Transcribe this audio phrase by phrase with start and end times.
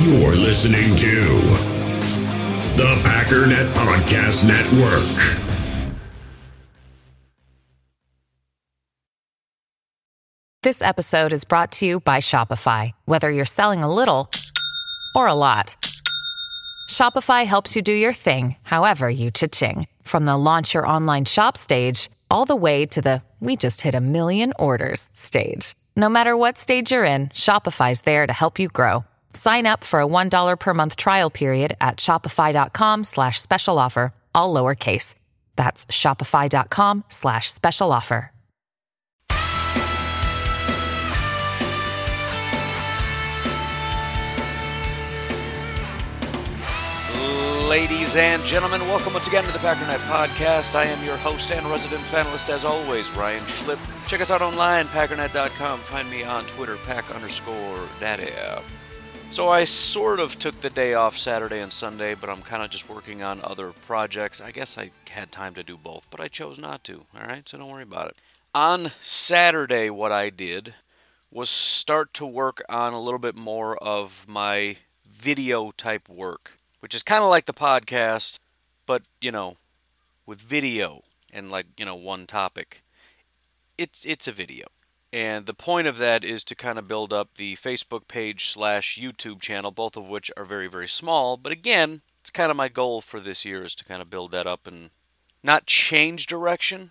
[0.00, 1.24] You're listening to
[2.76, 5.42] the Packernet Podcast Network.
[10.62, 12.92] This episode is brought to you by Shopify.
[13.06, 14.30] Whether you're selling a little
[15.16, 15.74] or a lot,
[16.88, 19.88] Shopify helps you do your thing, however you cha-ching.
[20.02, 23.96] From the launch your online shop stage, all the way to the we just hit
[23.96, 25.74] a million orders stage.
[25.96, 29.04] No matter what stage you're in, Shopify's there to help you grow.
[29.38, 34.52] Sign up for a $1 per month trial period at shopify.com slash special offer, all
[34.52, 35.14] lowercase.
[35.54, 38.32] That's shopify.com slash special offer.
[47.68, 50.74] Ladies and gentlemen, welcome once again to the Packernet Podcast.
[50.74, 53.78] I am your host and resident fanalist, as always, Ryan Schlip.
[54.08, 55.78] Check us out online, packernet.com.
[55.80, 58.32] Find me on Twitter, pack underscore daddy.
[59.30, 62.70] So I sort of took the day off Saturday and Sunday, but I'm kind of
[62.70, 64.40] just working on other projects.
[64.40, 67.04] I guess I had time to do both, but I chose not to.
[67.14, 68.16] All right, so don't worry about it.
[68.54, 70.74] On Saturday, what I did
[71.30, 76.94] was start to work on a little bit more of my video type work which
[76.94, 78.38] is kind of like the podcast,
[78.86, 79.56] but you know,
[80.26, 82.82] with video and like you know one topic.
[83.76, 84.66] It's it's a video,
[85.12, 88.98] and the point of that is to kind of build up the Facebook page slash
[89.00, 91.36] YouTube channel, both of which are very very small.
[91.36, 94.32] But again, it's kind of my goal for this year is to kind of build
[94.32, 94.90] that up and
[95.42, 96.90] not change direction,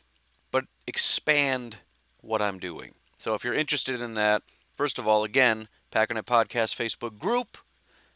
[0.52, 1.80] but expand
[2.22, 2.94] what I'm doing.
[3.18, 4.44] So if you're interested in that,
[4.76, 7.58] first of all, again, Packernet Podcast Facebook group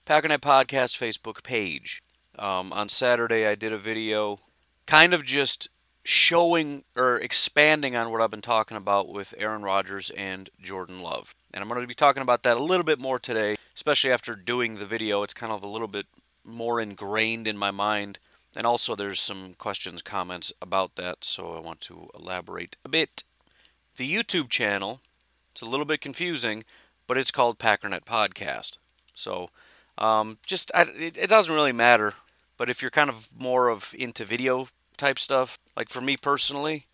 [0.05, 2.01] Packernet Podcast Facebook page.
[2.37, 4.39] Um, on Saturday, I did a video
[4.87, 5.69] kind of just
[6.11, 11.33] showing or expanding on what I've been talking about with Aaron Rodgers and Jordan Love.
[11.53, 14.35] And I'm going to be talking about that a little bit more today, especially after
[14.35, 15.23] doing the video.
[15.23, 16.07] It's kind of a little bit
[16.43, 18.19] more ingrained in my mind.
[18.57, 23.23] And also, there's some questions, comments about that, so I want to elaborate a bit.
[23.95, 24.99] The YouTube channel,
[25.53, 26.65] it's a little bit confusing,
[27.07, 28.73] but it's called Packernet Podcast.
[29.13, 29.47] So
[29.97, 32.15] um, just I, it, it doesn't really matter.
[32.57, 36.85] But if you're kind of more of into video type stuff, like for me personally,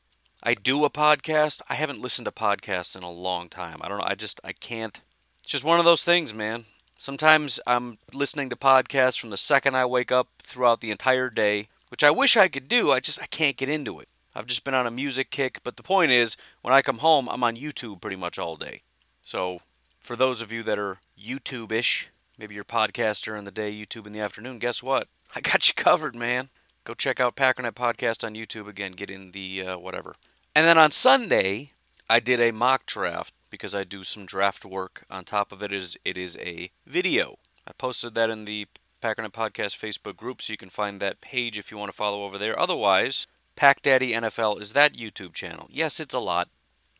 [0.44, 1.62] I do a podcast.
[1.70, 3.80] I haven't listened to podcasts in a long time.
[3.82, 4.08] I don't know.
[4.08, 5.02] I just I can't.
[5.40, 6.66] It's just one of those things, man.
[6.96, 11.68] Sometimes I'm listening to podcasts from the second I wake up throughout the entire day,
[11.90, 12.92] which I wish I could do.
[12.92, 14.08] I just I can't get into it.
[14.36, 17.28] I've just been on a music kick, but the point is, when I come home,
[17.28, 18.82] I'm on YouTube pretty much all day.
[19.24, 19.59] So,
[20.00, 24.14] for those of you that are YouTube-ish, Maybe you're podcaster in the day, YouTube in
[24.14, 24.59] the afternoon.
[24.59, 25.08] Guess what?
[25.36, 26.50] I got you covered, man.
[26.88, 28.94] Go check out Packernet Podcast on YouTube again.
[28.94, 30.16] Get in the uh, whatever.
[30.56, 31.74] And then on Sunday,
[32.09, 35.03] I did a mock draft because I do some draft work.
[35.12, 37.40] On top of it is it is a video.
[37.68, 38.68] I posted that in the
[39.03, 42.24] Packernet Podcast Facebook group, so you can find that page if you want to follow
[42.24, 42.58] over there.
[42.58, 43.28] Otherwise,
[43.58, 45.68] Pack Daddy NFL is that YouTube channel.
[45.70, 46.47] Yes, it's a lot.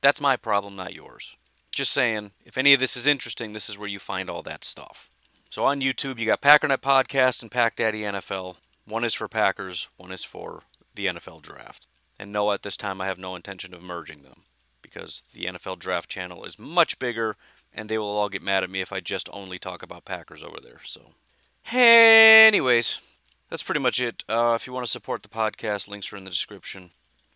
[0.02, 1.38] That's my problem, not yours.
[1.72, 4.66] Just saying, if any of this is interesting, this is where you find all that
[4.66, 5.10] stuff.
[5.50, 8.58] So on YouTube, you got Packernet Podcast and Pack Daddy NFL.
[8.88, 10.64] One is for Packers, one is for
[10.96, 11.88] the NFL Draft.
[12.18, 14.44] And no, at this time, I have no intention of merging them
[14.82, 17.36] because the NFL Draft channel is much bigger,
[17.74, 20.42] and they will all get mad at me if I just only talk about Packers
[20.42, 20.80] over there.
[20.86, 21.02] So,
[21.70, 23.02] anyways,
[23.50, 24.24] that's pretty much it.
[24.30, 26.92] Uh, if you want to support the podcast, links are in the description.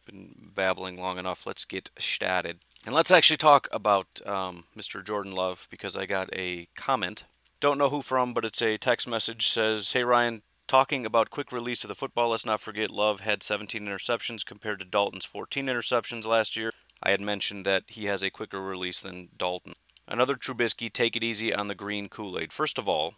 [0.05, 1.45] Been babbling long enough.
[1.45, 2.59] Let's get started.
[2.85, 5.05] And let's actually talk about um, Mr.
[5.05, 7.25] Jordan Love because I got a comment
[7.61, 11.51] don't know who from, but it's a text message says, "Hey Ryan, talking about quick
[11.51, 15.65] release of the football, let's not forget Love had 17 interceptions compared to Dalton's 14
[15.65, 16.71] interceptions last year.
[17.03, 19.73] I had mentioned that he has a quicker release than Dalton.
[20.07, 22.53] Another Trubisky, take it easy on the green Kool-Aid.
[22.53, 23.15] First of all,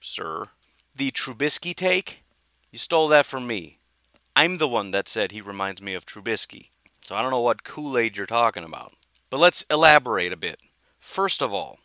[0.00, 0.46] sir,
[0.92, 2.24] the Trubisky take,
[2.72, 3.78] you stole that from me.
[4.34, 6.70] I'm the one that said he reminds me of Trubisky.
[7.02, 8.94] So I don't know what Kool-Aid you're talking about.
[9.30, 10.58] But let's elaborate a bit.
[10.98, 11.78] First of all,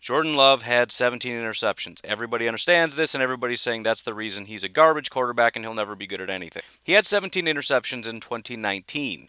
[0.00, 2.04] Jordan Love had 17 interceptions.
[2.04, 5.74] Everybody understands this, and everybody's saying that's the reason he's a garbage quarterback and he'll
[5.74, 6.62] never be good at anything.
[6.84, 9.28] He had 17 interceptions in 2019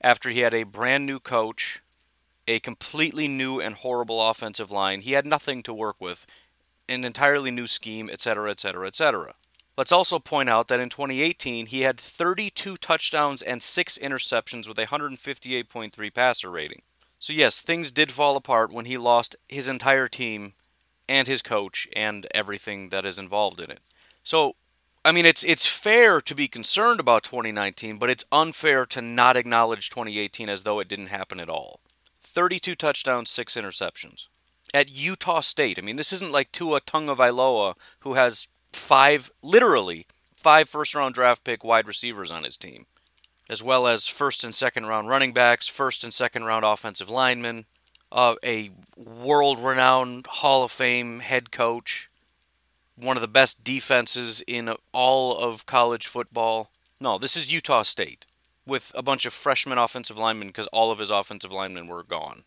[0.00, 1.82] after he had a brand new coach,
[2.46, 5.00] a completely new and horrible offensive line.
[5.00, 6.26] He had nothing to work with,
[6.88, 9.34] an entirely new scheme, etc., etc., etc.
[9.76, 14.78] Let's also point out that in 2018, he had 32 touchdowns and 6 interceptions with
[14.78, 16.82] a 158.3 passer rating.
[17.18, 20.54] So, yes, things did fall apart when he lost his entire team
[21.08, 23.80] and his coach and everything that is involved in it.
[24.22, 24.54] So,
[25.04, 29.36] I mean, it's it's fair to be concerned about 2019, but it's unfair to not
[29.36, 31.80] acknowledge 2018 as though it didn't happen at all.
[32.20, 34.26] 32 touchdowns, six interceptions.
[34.74, 35.78] at Utah State.
[35.78, 40.06] I mean, this isn't like Tua Tagovailoa who has five, literally
[40.36, 42.86] five first round draft pick wide receivers on his team,
[43.48, 47.66] as well as first and second round running backs, first and second round offensive linemen,
[48.12, 52.10] uh, a world renowned Hall of Fame head coach,
[52.96, 56.70] one of the best defenses in all of college football.
[57.00, 58.26] No, this is Utah State
[58.66, 62.44] with a bunch of freshman offensive linemen because all of his offensive linemen were gone.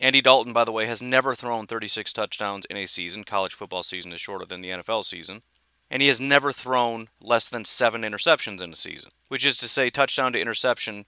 [0.00, 3.24] Andy Dalton, by the way, has never thrown 36 touchdowns in a season.
[3.24, 5.42] College football season is shorter than the NFL season.
[5.92, 9.68] And he has never thrown less than seven interceptions in a season, which is to
[9.68, 11.04] say, touchdown to interception.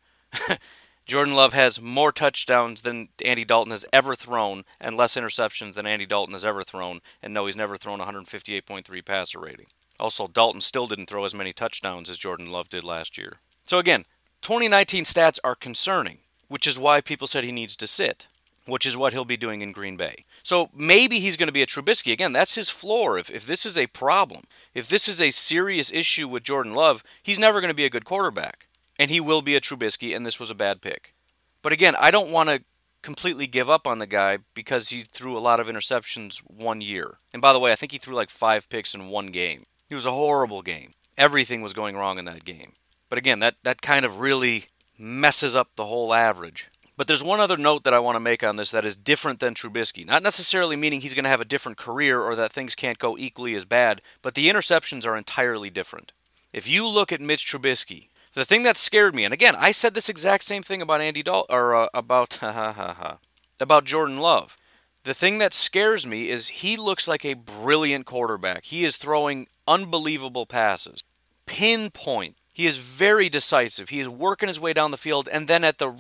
[1.06, 5.86] Jordan Love has more touchdowns than Andy Dalton has ever thrown and less interceptions than
[5.86, 7.00] Andy Dalton has ever thrown.
[7.22, 9.69] And no, he's never thrown 158.3 passer rating.
[9.98, 13.38] Also, Dalton still didn't throw as many touchdowns as Jordan Love did last year.
[13.64, 14.04] So again,
[14.42, 18.28] 2019 stats are concerning, which is why people said he needs to sit
[18.66, 20.25] which is what he'll be doing in Green Bay.
[20.43, 22.12] So maybe he's going to be a Trubisky.
[22.12, 23.19] Again, that's his floor.
[23.19, 24.43] If, if this is a problem,
[24.75, 27.90] if this is a serious issue with Jordan Love, he's never going to be a
[27.90, 28.69] good quarterback.
[28.99, 31.14] And he will be a Trubisky, and this was a bad pick.
[31.62, 32.62] But again, I don't want to
[33.02, 37.19] completely give up on the guy because he threw a lot of interceptions one year.
[37.32, 39.67] And by the way, I think he threw like five picks in one game.
[39.90, 40.94] It was a horrible game.
[41.19, 42.72] Everything was going wrong in that game.
[43.08, 44.67] But again, that, that kind of really
[44.99, 46.70] messes up the whole average.
[46.96, 49.41] But there's one other note that I want to make on this that is different
[49.41, 50.06] than Trubisky.
[50.06, 53.19] Not necessarily meaning he's going to have a different career or that things can't go
[53.19, 56.12] equally as bad, but the interceptions are entirely different.
[56.52, 59.94] If you look at Mitch Trubisky, the thing that scared me, and again, I said
[59.94, 63.19] this exact same thing about Andy Dal or uh, about ha ha ha ha
[63.61, 64.56] about Jordan Love.
[65.02, 68.64] The thing that scares me is he looks like a brilliant quarterback.
[68.64, 71.02] He is throwing unbelievable passes.
[71.46, 72.37] Pinpoint.
[72.52, 73.88] He is very decisive.
[73.88, 75.94] He is working his way down the field, and then at the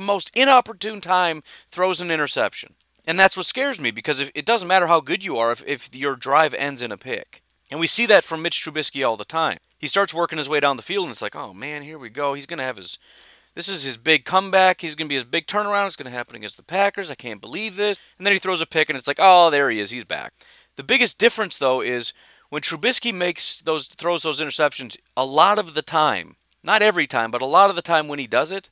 [0.00, 2.74] most inopportune time throws an interception.
[3.06, 5.62] And that's what scares me because if, it doesn't matter how good you are if,
[5.66, 7.42] if your drive ends in a pick.
[7.70, 9.58] And we see that from Mitch Trubisky all the time.
[9.78, 12.10] He starts working his way down the field and it's like, oh man, here we
[12.10, 12.34] go.
[12.34, 12.98] He's going to have his.
[13.54, 14.80] This is his big comeback.
[14.80, 15.86] He's going to be his big turnaround.
[15.86, 17.10] It's going to happen against the Packers.
[17.10, 17.98] I can't believe this.
[18.16, 19.90] And then he throws a pick and it's like, oh, there he is.
[19.90, 20.34] He's back.
[20.76, 22.12] The biggest difference, though, is
[22.48, 27.30] when Trubisky makes those throws those interceptions, a lot of the time, not every time,
[27.30, 28.70] but a lot of the time when he does it,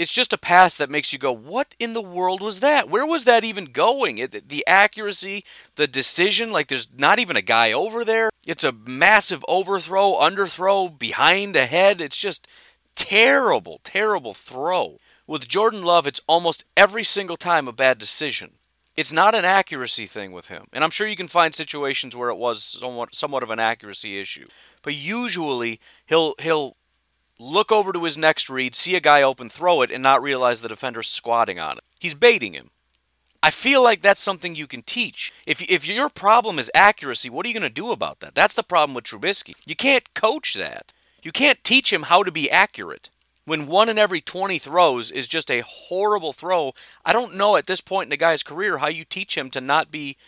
[0.00, 2.88] it's just a pass that makes you go, what in the world was that?
[2.88, 4.16] Where was that even going?
[4.16, 5.44] It, the accuracy,
[5.74, 8.30] the decision, like there's not even a guy over there.
[8.46, 12.00] It's a massive overthrow, underthrow, behind the head.
[12.00, 12.48] It's just
[12.94, 15.00] terrible, terrible throw.
[15.26, 18.52] With Jordan Love, it's almost every single time a bad decision.
[18.96, 20.64] It's not an accuracy thing with him.
[20.72, 24.18] And I'm sure you can find situations where it was somewhat somewhat of an accuracy
[24.18, 24.48] issue.
[24.82, 26.78] But usually he'll he'll
[27.40, 30.60] look over to his next read, see a guy open, throw it, and not realize
[30.60, 31.84] the defender's squatting on it.
[31.98, 32.70] He's baiting him.
[33.42, 35.32] I feel like that's something you can teach.
[35.46, 38.34] If, if your problem is accuracy, what are you going to do about that?
[38.34, 39.54] That's the problem with Trubisky.
[39.66, 40.92] You can't coach that.
[41.22, 43.08] You can't teach him how to be accurate.
[43.46, 47.66] When one in every 20 throws is just a horrible throw, I don't know at
[47.66, 50.18] this point in the guy's career how you teach him to not be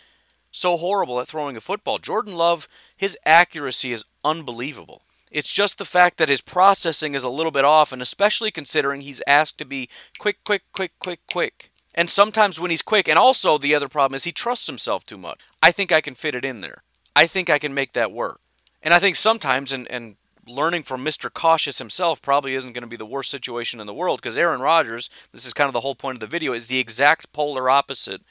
[0.51, 1.99] so horrible at throwing a football.
[1.99, 2.67] Jordan Love,
[2.97, 5.03] his accuracy is unbelievable.
[5.33, 9.01] It's just the fact that his processing is a little bit off, and especially considering
[9.01, 9.89] he's asked to be
[10.19, 11.71] quick, quick, quick, quick, quick.
[11.95, 15.17] And sometimes when he's quick, and also the other problem is he trusts himself too
[15.17, 15.39] much.
[15.61, 16.83] I think I can fit it in there.
[17.15, 18.41] I think I can make that work.
[18.83, 21.33] And I think sometimes, and, and learning from Mr.
[21.33, 24.61] Cautious himself probably isn't going to be the worst situation in the world because Aaron
[24.61, 27.71] Rodgers, this is kind of the whole point of the video, is the exact polar
[27.71, 28.21] opposite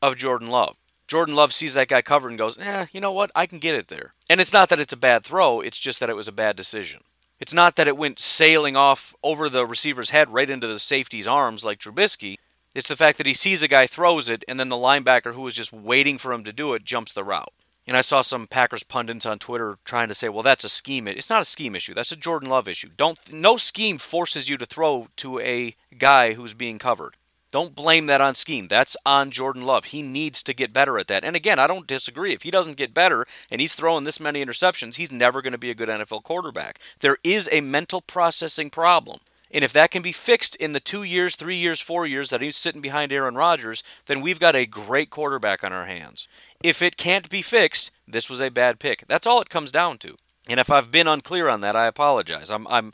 [0.00, 0.78] of Jordan Love.
[1.06, 3.30] Jordan Love sees that guy covered and goes, eh, you know what?
[3.34, 4.14] I can get it there.
[4.28, 6.56] And it's not that it's a bad throw, it's just that it was a bad
[6.56, 7.02] decision.
[7.38, 11.26] It's not that it went sailing off over the receiver's head right into the safety's
[11.26, 12.36] arms like Trubisky.
[12.74, 15.42] It's the fact that he sees a guy throws it, and then the linebacker who
[15.42, 17.52] was just waiting for him to do it jumps the route.
[17.86, 21.06] And I saw some Packers pundits on Twitter trying to say, "Well, that's a scheme.
[21.06, 21.94] It's not a scheme issue.
[21.94, 22.88] That's a Jordan Love issue.
[22.96, 27.16] Don't no scheme forces you to throw to a guy who's being covered.
[27.56, 28.68] Don't blame that on scheme.
[28.68, 29.86] That's on Jordan Love.
[29.86, 31.24] He needs to get better at that.
[31.24, 32.34] And again, I don't disagree.
[32.34, 35.58] If he doesn't get better and he's throwing this many interceptions, he's never going to
[35.58, 36.78] be a good NFL quarterback.
[37.00, 39.20] There is a mental processing problem.
[39.50, 42.42] And if that can be fixed in the two years, three years, four years that
[42.42, 46.28] he's sitting behind Aaron Rodgers, then we've got a great quarterback on our hands.
[46.62, 49.06] If it can't be fixed, this was a bad pick.
[49.08, 50.18] That's all it comes down to.
[50.46, 52.50] And if I've been unclear on that, I apologize.
[52.50, 52.92] I'm, I'm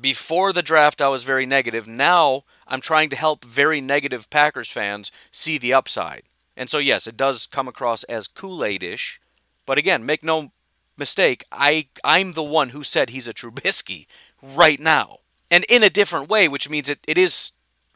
[0.00, 1.86] before the draft, I was very negative.
[1.86, 6.22] Now I'm trying to help very negative Packers fans see the upside.
[6.56, 9.20] And so, yes, it does come across as Kool Aid ish.
[9.66, 10.52] But again, make no
[10.96, 14.06] mistake, I, I'm the one who said he's a Trubisky
[14.42, 15.18] right now.
[15.50, 17.52] And in a different way, which means it, it is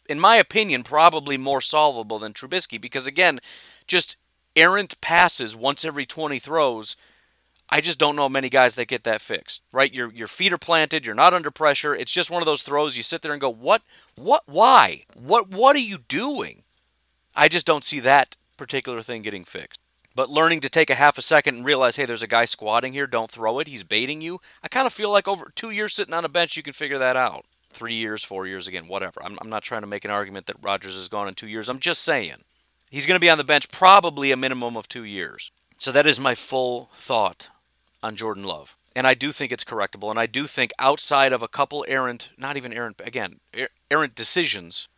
[0.09, 3.41] in my opinion, probably more solvable than Trubisky because, again,
[3.87, 4.17] just
[4.55, 6.97] errant passes once every 20 throws.
[7.73, 9.62] I just don't know many guys that get that fixed.
[9.73, 9.93] Right?
[9.93, 11.95] Your your feet are planted, you're not under pressure.
[11.95, 13.81] It's just one of those throws you sit there and go, "What?
[14.14, 15.05] What why?
[15.14, 16.64] What what are you doing?"
[17.35, 19.81] I just don't see that particular thing getting fixed.
[20.14, 22.93] But learning to take a half a second and realize, hey, there's a guy squatting
[22.93, 24.38] here, don't throw it, he's baiting you.
[24.62, 26.99] I kind of feel like over two years sitting on a bench, you can figure
[26.99, 27.47] that out.
[27.71, 29.23] Three years, four years, again, whatever.
[29.25, 31.71] I'm, I'm not trying to make an argument that Rodgers is gone in two years.
[31.71, 32.45] I'm just saying.
[32.91, 35.50] He's going to be on the bench probably a minimum of two years.
[35.79, 37.49] So that is my full thought
[38.03, 38.77] on Jordan Love.
[38.95, 40.11] And I do think it's correctable.
[40.11, 44.15] And I do think outside of a couple errant, not even errant, again, er, errant
[44.15, 44.89] decisions,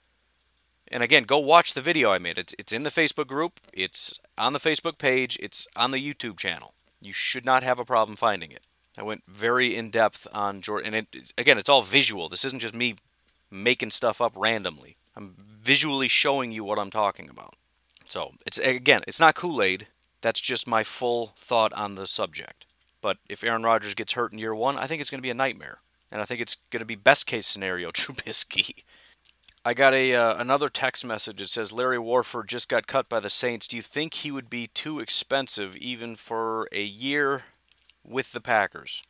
[0.88, 2.38] and again, go watch the video I made.
[2.38, 6.38] It's, it's in the Facebook group, it's on the Facebook page, it's on the YouTube
[6.38, 6.74] channel.
[7.00, 8.62] You should not have a problem finding it.
[8.96, 10.94] I went very in depth on Jordan.
[10.94, 12.28] And it, again, it's all visual.
[12.28, 12.96] This isn't just me
[13.50, 14.96] making stuff up randomly.
[15.16, 17.54] I'm visually showing you what I'm talking about.
[18.06, 19.88] So, it's again, it's not Kool Aid.
[20.20, 22.66] That's just my full thought on the subject.
[23.04, 25.28] But if Aaron Rodgers gets hurt in year one, I think it's going to be
[25.28, 25.80] a nightmare.
[26.10, 28.82] And I think it's going to be best case scenario Trubisky.
[29.62, 31.42] I got a uh, another text message.
[31.42, 33.68] It says Larry Warford just got cut by the Saints.
[33.68, 37.42] Do you think he would be too expensive even for a year
[38.02, 39.02] with the Packers?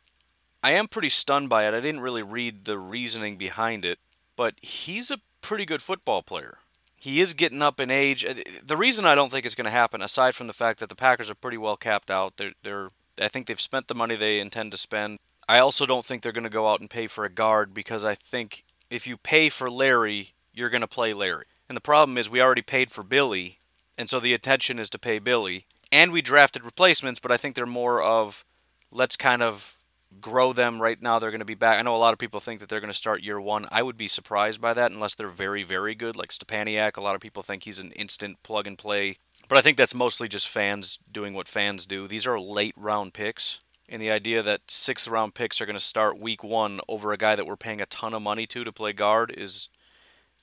[0.61, 1.73] I am pretty stunned by it.
[1.73, 3.99] I didn't really read the reasoning behind it,
[4.35, 6.57] but he's a pretty good football player.
[6.97, 8.25] He is getting up in age.
[8.25, 10.89] Uh, the reason I don't think it's going to happen, aside from the fact that
[10.89, 12.89] the Packers are pretty well capped out, they're, they're
[13.21, 15.19] I think they've spent the money they intend to spend.
[15.47, 18.03] I also don't think they're going to go out and pay for a guard because
[18.03, 21.45] I think if you pay for Larry, you're going to play Larry.
[21.69, 23.59] And the problem is we already paid for Billy,
[23.97, 25.65] and so the attention is to pay Billy.
[25.91, 28.43] And we drafted replacements, but I think they're more of
[28.91, 29.79] let's kind of
[30.21, 31.19] grow them right now.
[31.19, 31.79] They're going to be back.
[31.79, 33.67] I know a lot of people think that they're going to start year one.
[33.71, 36.97] I would be surprised by that unless they're very, very good, like Stepaniak.
[36.97, 39.17] A lot of people think he's an instant plug and play.
[39.47, 42.07] But I think that's mostly just fans doing what fans do.
[42.07, 43.59] These are late round picks.
[43.87, 47.17] And the idea that sixth round picks are going to start week one over a
[47.17, 49.69] guy that we're paying a ton of money to to play guard is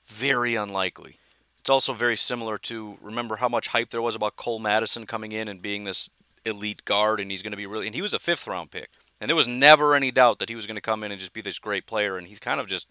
[0.05, 1.17] very unlikely.
[1.59, 5.33] It's also very similar to remember how much hype there was about Cole Madison coming
[5.33, 6.09] in and being this
[6.45, 7.85] elite guard, and he's going to be really.
[7.85, 10.55] And he was a fifth round pick, and there was never any doubt that he
[10.55, 12.17] was going to come in and just be this great player.
[12.17, 12.87] And he's kind of just.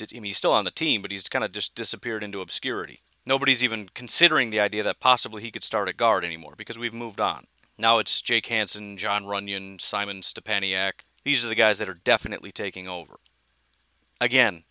[0.00, 3.02] I mean, he's still on the team, but he's kind of just disappeared into obscurity.
[3.26, 6.94] Nobody's even considering the idea that possibly he could start at guard anymore because we've
[6.94, 7.46] moved on.
[7.78, 11.04] Now it's Jake Hanson, John Runyan, Simon Stepaniak.
[11.24, 13.20] These are the guys that are definitely taking over.
[14.20, 14.64] Again,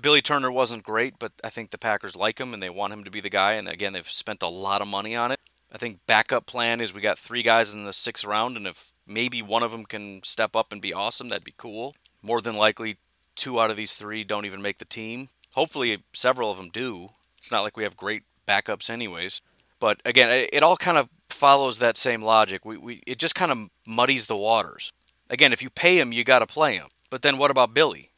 [0.00, 3.04] Billy Turner wasn't great, but I think the Packers like him and they want him
[3.04, 3.52] to be the guy.
[3.52, 5.40] And again, they've spent a lot of money on it.
[5.72, 8.94] I think backup plan is we got three guys in the sixth round, and if
[9.06, 11.94] maybe one of them can step up and be awesome, that'd be cool.
[12.22, 12.98] More than likely,
[13.34, 15.28] two out of these three don't even make the team.
[15.54, 17.08] Hopefully, several of them do.
[17.38, 19.40] It's not like we have great backups, anyways.
[19.78, 22.64] But again, it all kind of follows that same logic.
[22.64, 24.92] We, we it just kind of muddies the waters.
[25.28, 26.88] Again, if you pay him, you got to play him.
[27.10, 28.10] But then what about Billy?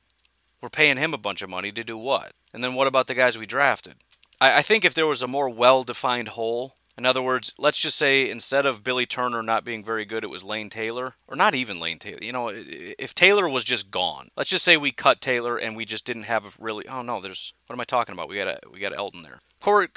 [0.61, 2.33] We're paying him a bunch of money to do what?
[2.53, 3.97] And then what about the guys we drafted?
[4.41, 7.81] I, I think if there was a more well defined hole, in other words, let's
[7.81, 11.37] just say instead of Billy Turner not being very good, it was Lane Taylor, or
[11.37, 12.19] not even Lane Taylor.
[12.21, 15.85] You know, if Taylor was just gone, let's just say we cut Taylor and we
[15.85, 16.87] just didn't have a really.
[16.89, 17.55] Oh no, there's.
[17.67, 18.29] What am I talking about?
[18.29, 19.41] We got a, we got Elgton there.
[19.61, 19.89] Corey,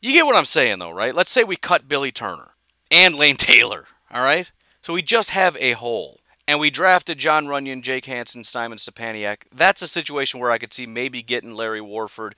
[0.00, 1.14] you get what I'm saying though, right?
[1.14, 2.52] Let's say we cut Billy Turner
[2.90, 3.86] and Lane Taylor.
[4.10, 4.50] All right,
[4.80, 9.42] so we just have a hole and we drafted John Runyan, Jake Hanson, Simon Stepaniak,
[9.54, 12.34] that's a situation where I could see maybe getting Larry Warford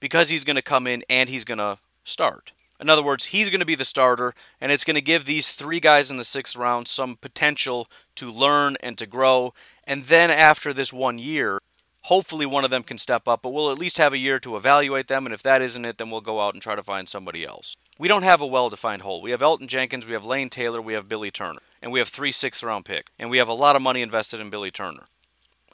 [0.00, 2.50] because he's going to come in and he's going to start.
[2.82, 5.52] In other words, he's going to be the starter, and it's going to give these
[5.52, 7.86] three guys in the sixth round some potential
[8.16, 9.54] to learn and to grow.
[9.84, 11.60] And then after this one year,
[12.02, 14.56] hopefully one of them can step up, but we'll at least have a year to
[14.56, 15.26] evaluate them.
[15.26, 17.76] And if that isn't it, then we'll go out and try to find somebody else.
[17.98, 19.22] We don't have a well defined hole.
[19.22, 22.08] We have Elgton Jenkins, we have Lane Taylor, we have Billy Turner and we have
[22.08, 25.06] three sixth round pick, and we have a lot of money invested in Billy Turner.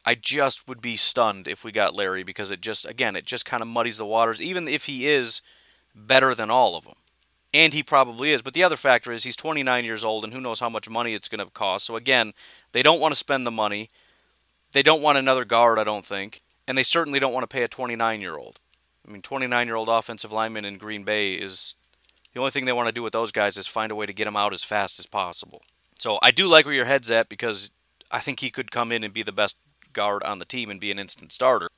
[0.05, 3.47] I just would be stunned if we got Larry because it just again it just
[3.47, 4.43] kind of muddies the waters.
[4.43, 5.41] Even if he is
[6.07, 6.95] better than all of them,
[7.53, 8.43] and he probably is.
[8.43, 11.15] But the other factor is he's 29 years old, and who knows how much money
[11.15, 11.87] it's going to cost.
[11.87, 12.33] So again,
[12.73, 13.91] they don't want to spend the money.
[14.73, 17.63] They don't want another guard, I don't think, and they certainly don't want to pay
[17.63, 18.59] a 29 year old.
[19.07, 21.75] I mean, 29 year old offensive lineman in Green Bay is
[22.35, 24.13] the only thing they want to do with those guys is find a way to
[24.13, 25.63] get them out as fast as possible.
[25.99, 27.71] So I do like where your head's at because
[28.11, 29.57] I think he could come in and be the best
[29.93, 31.69] guard on the team and be an instant starter.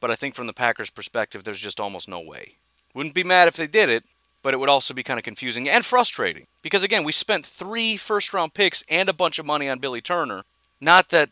[0.00, 2.56] But I think from the Packers' perspective, there's just almost no way.
[2.94, 4.04] Wouldn't be mad if they did it,
[4.42, 6.46] but it would also be kind of confusing and frustrating.
[6.62, 10.00] Because again, we spent three first round picks and a bunch of money on Billy
[10.00, 10.42] Turner.
[10.80, 11.30] Not that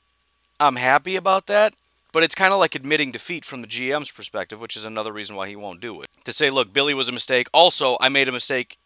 [0.61, 1.75] I'm happy about that,
[2.13, 5.37] But it's kind of like admitting defeat from the GM's perspective, which is another reason
[5.37, 6.09] why he won't do it.
[6.25, 7.49] To say, look, Billy was a mistake.
[7.53, 8.79] Also, I made a mistake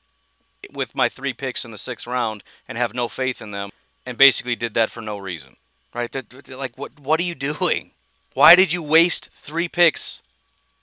[0.73, 3.71] with my three picks in the sixth round and have no faith in them,
[4.05, 5.57] and basically did that for no reason.
[5.95, 6.11] Right?
[6.13, 6.99] That, like, what?
[6.99, 7.91] What are you doing?
[8.35, 10.22] Why did you waste three picks?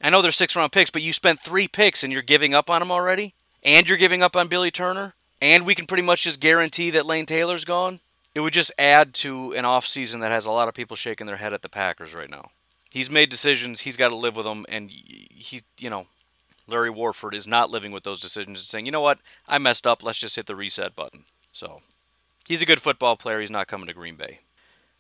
[0.02, 2.70] I know they're six round picks, but you spent three picks and you're giving up
[2.70, 3.34] on them already?
[3.64, 5.14] And you're giving up on Billy Turner?
[5.42, 8.00] And we can pretty much just guarantee that Lane Taylor's gone?
[8.36, 11.38] It would just add to an offseason that has a lot of people shaking their
[11.38, 12.52] head at the Packers right now.
[12.92, 16.08] He's made decisions, he's got to live with them, and he, you know,
[16.68, 19.86] Larry Warford is not living with those decisions and saying, you know what, I messed
[19.86, 21.26] up, let's just hit the reset button.
[21.52, 21.82] So,
[22.48, 24.40] he's a good football player, he's not coming to Green Bay.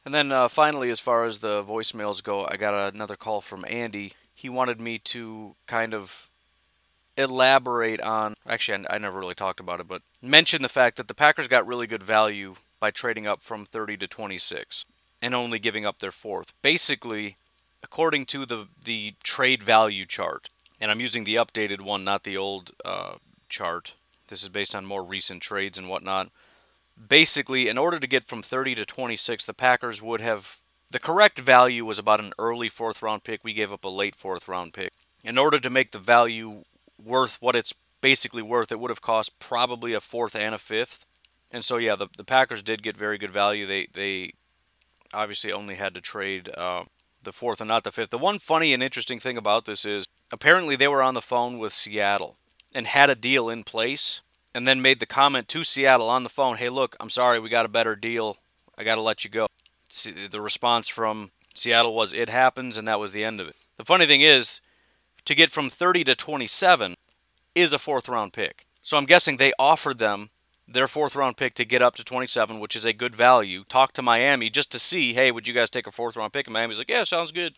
[0.05, 3.65] And then uh, finally, as far as the voicemails go, I got another call from
[3.67, 4.13] Andy.
[4.39, 6.29] He wanted me to kind of
[7.17, 8.35] elaborate on.
[8.47, 11.47] Actually, I, I never really talked about it, but mention the fact that the Packers
[11.47, 14.85] got really good value by trading up from 30 to 26
[15.21, 16.53] and only giving up their fourth.
[16.61, 17.35] Basically,
[17.83, 22.37] according to the the trade value chart, and I'm using the updated one, not the
[22.37, 23.15] old uh,
[23.49, 23.93] chart.
[24.29, 26.29] This is based on more recent trades and whatnot
[27.07, 30.57] basically, in order to get from 30 to 26, the Packers would have.
[30.91, 33.43] The correct value was about an early fourth round pick.
[33.43, 34.93] We gave up a late fourth round pick.
[35.23, 36.63] In order to make the value
[36.97, 41.05] worth what it's basically worth, it would have cost probably a fourth and a fifth.
[41.51, 43.65] And so, yeah, the, the Packers did get very good value.
[43.67, 44.33] They they
[45.13, 46.85] obviously only had to trade uh,
[47.21, 48.09] the fourth and not the fifth.
[48.09, 51.59] The one funny and interesting thing about this is apparently they were on the phone
[51.59, 52.37] with Seattle
[52.73, 54.21] and had a deal in place
[54.55, 57.49] and then made the comment to Seattle on the phone, "Hey, look, I'm sorry, we
[57.49, 58.37] got a better deal.
[58.75, 59.47] I got to let you go."
[59.89, 63.55] The response from Seattle was, "It happens," and that was the end of it.
[63.77, 64.61] The funny thing is,
[65.25, 66.95] to get from 30 to 27
[67.55, 68.65] is a fourth round pick.
[68.81, 70.29] So I'm guessing they offered them
[70.67, 73.63] their fourth round pick to get up to 27, which is a good value.
[73.63, 76.47] Talk to Miami just to see, hey, would you guys take a fourth round pick?
[76.47, 77.55] And Miami's like, yeah, sounds good.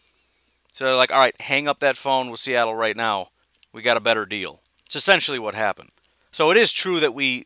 [0.71, 3.29] So they're like, all right, hang up that phone with Seattle right now.
[3.73, 4.61] We got a better deal.
[4.85, 5.91] It's essentially what happened.
[6.31, 7.45] So it is true that we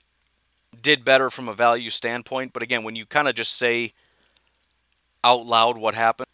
[0.80, 3.94] did better from a value standpoint, but again, when you kind of just say
[5.26, 6.28] out loud what happened,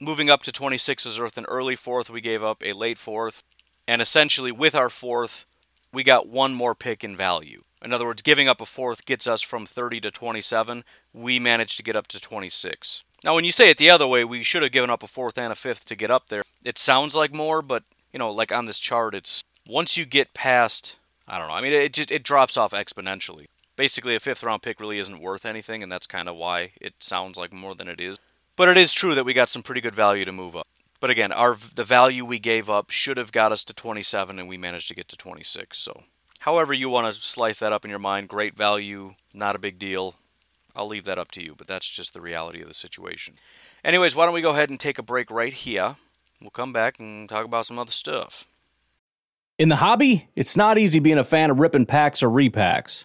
[0.00, 3.44] moving up to 26 is an early fourth, we gave up a late fourth,
[3.86, 5.44] and essentially with our fourth,
[5.92, 7.62] we got one more pick in value.
[7.84, 10.82] In other words, giving up a fourth gets us from 30 to 27.
[11.12, 13.04] We managed to get up to 26.
[13.22, 15.38] Now, when you say it the other way, we should have given up a fourth
[15.38, 16.42] and a fifth to get up there.
[16.64, 20.34] It sounds like more, but you know, like on this chart, it's once you get
[20.34, 20.96] past
[21.28, 21.54] I don't know.
[21.54, 23.46] I mean, it just it drops off exponentially.
[23.76, 26.94] Basically, a fifth round pick really isn't worth anything, and that's kind of why it
[27.00, 28.17] sounds like more than it is.
[28.58, 30.66] But it is true that we got some pretty good value to move up.
[30.98, 34.48] But again, our the value we gave up should have got us to 27, and
[34.48, 35.78] we managed to get to 26.
[35.78, 36.02] So,
[36.40, 39.78] however you want to slice that up in your mind, great value, not a big
[39.78, 40.16] deal.
[40.74, 43.34] I'll leave that up to you, but that's just the reality of the situation.
[43.84, 45.94] Anyways, why don't we go ahead and take a break right here?
[46.40, 48.48] We'll come back and talk about some other stuff.
[49.56, 53.04] In the hobby, it's not easy being a fan of ripping packs or repacks.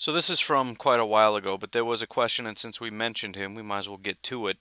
[0.00, 2.80] So this is from quite a while ago, but there was a question, and since
[2.80, 4.56] we mentioned him, we might as well get to it.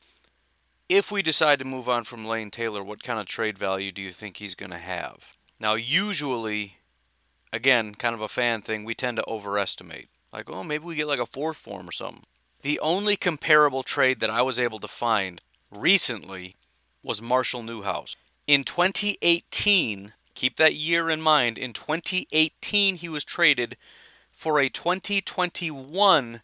[0.90, 4.02] If we decide to move on from Lane Taylor, what kind of trade value do
[4.02, 5.38] you think he's going to have?
[5.58, 6.80] Now, usually,
[7.54, 10.10] again, kind of a fan thing, we tend to overestimate.
[10.34, 12.26] Like, oh, maybe we get like a fourth form or something.
[12.62, 15.40] The only comparable trade that I was able to find
[15.72, 16.58] recently
[17.02, 18.18] was Marshall Newhouse.
[18.46, 23.78] In 2018, keep that year in mind, in 2018 he was traded
[24.40, 26.42] for a 2021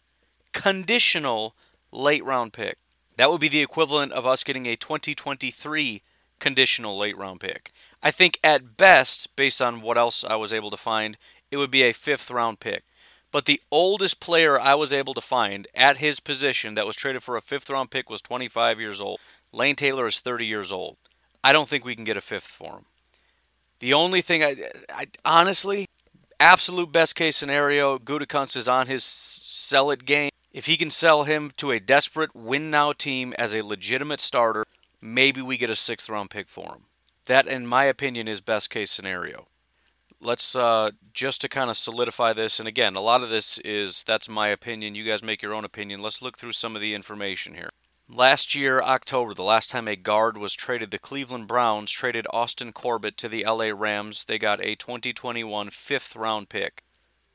[0.52, 1.54] conditional
[1.90, 2.76] late round pick.
[3.16, 6.02] That would be the equivalent of us getting a 2023
[6.38, 7.72] conditional late round pick.
[8.02, 11.16] I think at best, based on what else I was able to find,
[11.50, 12.84] it would be a fifth round pick.
[13.32, 17.22] But the oldest player I was able to find at his position that was traded
[17.22, 19.20] for a fifth round pick was 25 years old.
[19.52, 20.98] Lane Taylor is 30 years old.
[21.42, 22.84] I don't think we can get a fifth for him.
[23.78, 24.56] The only thing I,
[24.90, 25.86] I honestly,
[26.40, 30.30] absolute best case scenario, Gutekunst is on his sell it game.
[30.52, 34.64] If he can sell him to a desperate win now team as a legitimate starter,
[35.00, 36.84] maybe we get a sixth round pick for him.
[37.26, 39.46] That, in my opinion, is best case scenario.
[40.20, 44.02] Let's uh, just to kind of solidify this, and again, a lot of this is
[44.02, 44.94] that's my opinion.
[44.94, 46.00] You guys make your own opinion.
[46.00, 47.70] Let's look through some of the information here.
[48.08, 52.72] Last year, October, the last time a guard was traded, the Cleveland Browns traded Austin
[52.72, 54.24] Corbett to the LA Rams.
[54.24, 56.84] They got a 2021 fifth round pick.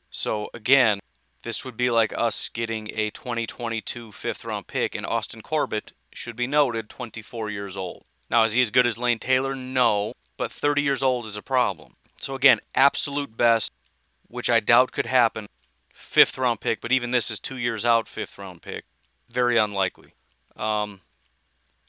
[0.09, 1.01] So, again,
[1.43, 6.37] this would be like us getting a 2022 fifth round pick, and Austin Corbett, should
[6.37, 8.05] be noted, 24 years old.
[8.29, 9.55] Now, is he as good as Lane Taylor?
[9.55, 11.95] No, but 30 years old is a problem.
[12.15, 13.73] So, again, absolute best,
[14.29, 15.47] which I doubt could happen,
[15.93, 18.85] fifth round pick, but even this is two years out, fifth round pick.
[19.29, 20.13] Very unlikely.
[20.57, 21.01] Um,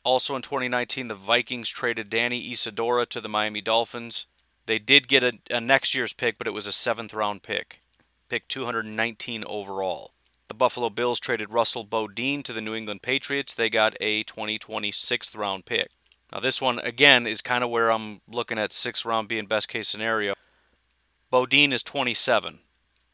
[0.04, 4.26] also in 2019, the Vikings traded Danny Isidora to the Miami Dolphins.
[4.66, 7.80] They did get a, a next year's pick, but it was a seventh round pick,
[8.28, 10.12] pick 219 overall.
[10.48, 13.54] The Buffalo Bills traded Russell Bodine to the New England Patriots.
[13.54, 15.88] They got a 2020 sixth round pick.
[16.32, 19.68] Now, this one, again, is kind of where I'm looking at sixth round being best
[19.68, 20.34] case scenario.
[21.30, 22.58] Bodine is 27.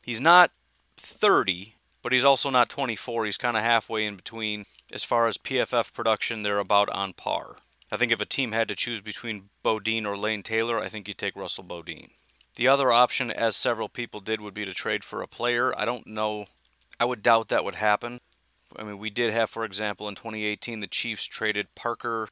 [0.02, 0.50] He's not
[0.96, 1.74] 30,
[2.09, 3.27] but he's also not 24.
[3.27, 4.64] He's kind of halfway in between.
[4.90, 7.57] As far as PFF production, they're about on par.
[7.92, 11.07] I think if a team had to choose between Bodine or Lane Taylor, I think
[11.07, 12.12] you'd take Russell Bodine.
[12.55, 15.79] The other option, as several people did, would be to trade for a player.
[15.79, 16.47] I don't know.
[16.99, 18.21] I would doubt that would happen.
[18.75, 22.31] I mean, we did have, for example, in 2018, the Chiefs traded Parker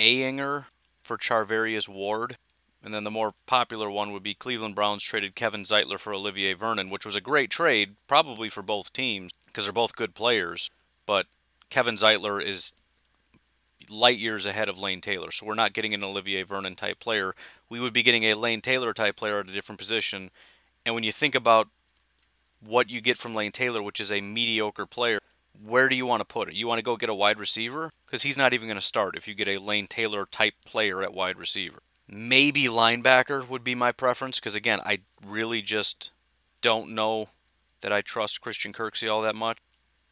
[0.00, 0.64] Ehinger
[1.00, 2.38] for Charvarius Ward.
[2.86, 6.52] And then the more popular one would be Cleveland Browns traded Kevin Zeitler for Olivier
[6.52, 10.70] Vernon, which was a great trade, probably for both teams, because they're both good players.
[11.04, 11.26] But
[11.68, 12.74] Kevin Zeitler is
[13.90, 15.32] light years ahead of Lane Taylor.
[15.32, 17.34] So we're not getting an Olivier Vernon type player.
[17.68, 20.30] We would be getting a Lane Taylor type player at a different position.
[20.84, 21.66] And when you think about
[22.64, 25.18] what you get from Lane Taylor, which is a mediocre player,
[25.60, 26.54] where do you want to put it?
[26.54, 27.90] You want to go get a wide receiver?
[28.06, 31.02] Because he's not even going to start if you get a Lane Taylor type player
[31.02, 31.80] at wide receiver.
[32.08, 36.10] Maybe linebacker would be my preference because, again, I really just
[36.60, 37.28] don't know
[37.80, 39.58] that I trust Christian Kirksey all that much.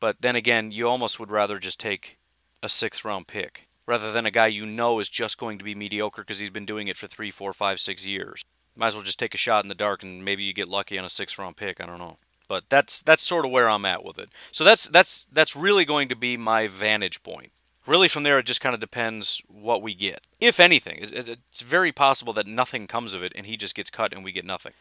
[0.00, 2.18] But then again, you almost would rather just take
[2.62, 5.74] a sixth round pick rather than a guy you know is just going to be
[5.74, 8.44] mediocre because he's been doing it for three, four, five, six years.
[8.76, 10.98] Might as well just take a shot in the dark and maybe you get lucky
[10.98, 11.80] on a sixth round pick.
[11.80, 12.18] I don't know.
[12.48, 14.30] But that's that's sort of where I'm at with it.
[14.52, 17.52] So that's that's that's really going to be my vantage point.
[17.86, 20.26] Really, from there, it just kind of depends what we get.
[20.40, 24.14] If anything, it's very possible that nothing comes of it and he just gets cut
[24.14, 24.72] and we get nothing.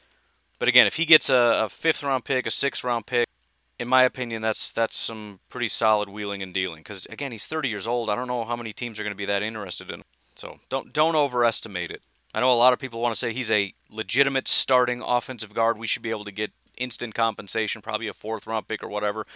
[0.58, 3.28] But again, if he gets a, a fifth round pick, a sixth round pick,
[3.78, 6.80] in my opinion, that's that's some pretty solid wheeling and dealing.
[6.80, 8.10] Because again, he's 30 years old.
[8.10, 10.06] I don't know how many teams are going to be that interested in him.
[10.36, 12.02] So don't don't overestimate it.
[12.34, 15.78] I know a lot of people want to say he's a legitimate starting offensive guard.
[15.78, 19.28] We should be able to get instant compensation, probably a fourth round pick or whatever.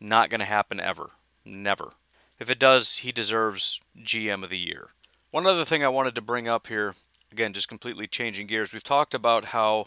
[0.00, 1.10] Not going to happen ever.
[1.44, 1.92] Never.
[2.38, 4.88] If it does, he deserves GM of the year.
[5.30, 6.94] One other thing I wanted to bring up here,
[7.32, 8.72] again, just completely changing gears.
[8.72, 9.86] We've talked about how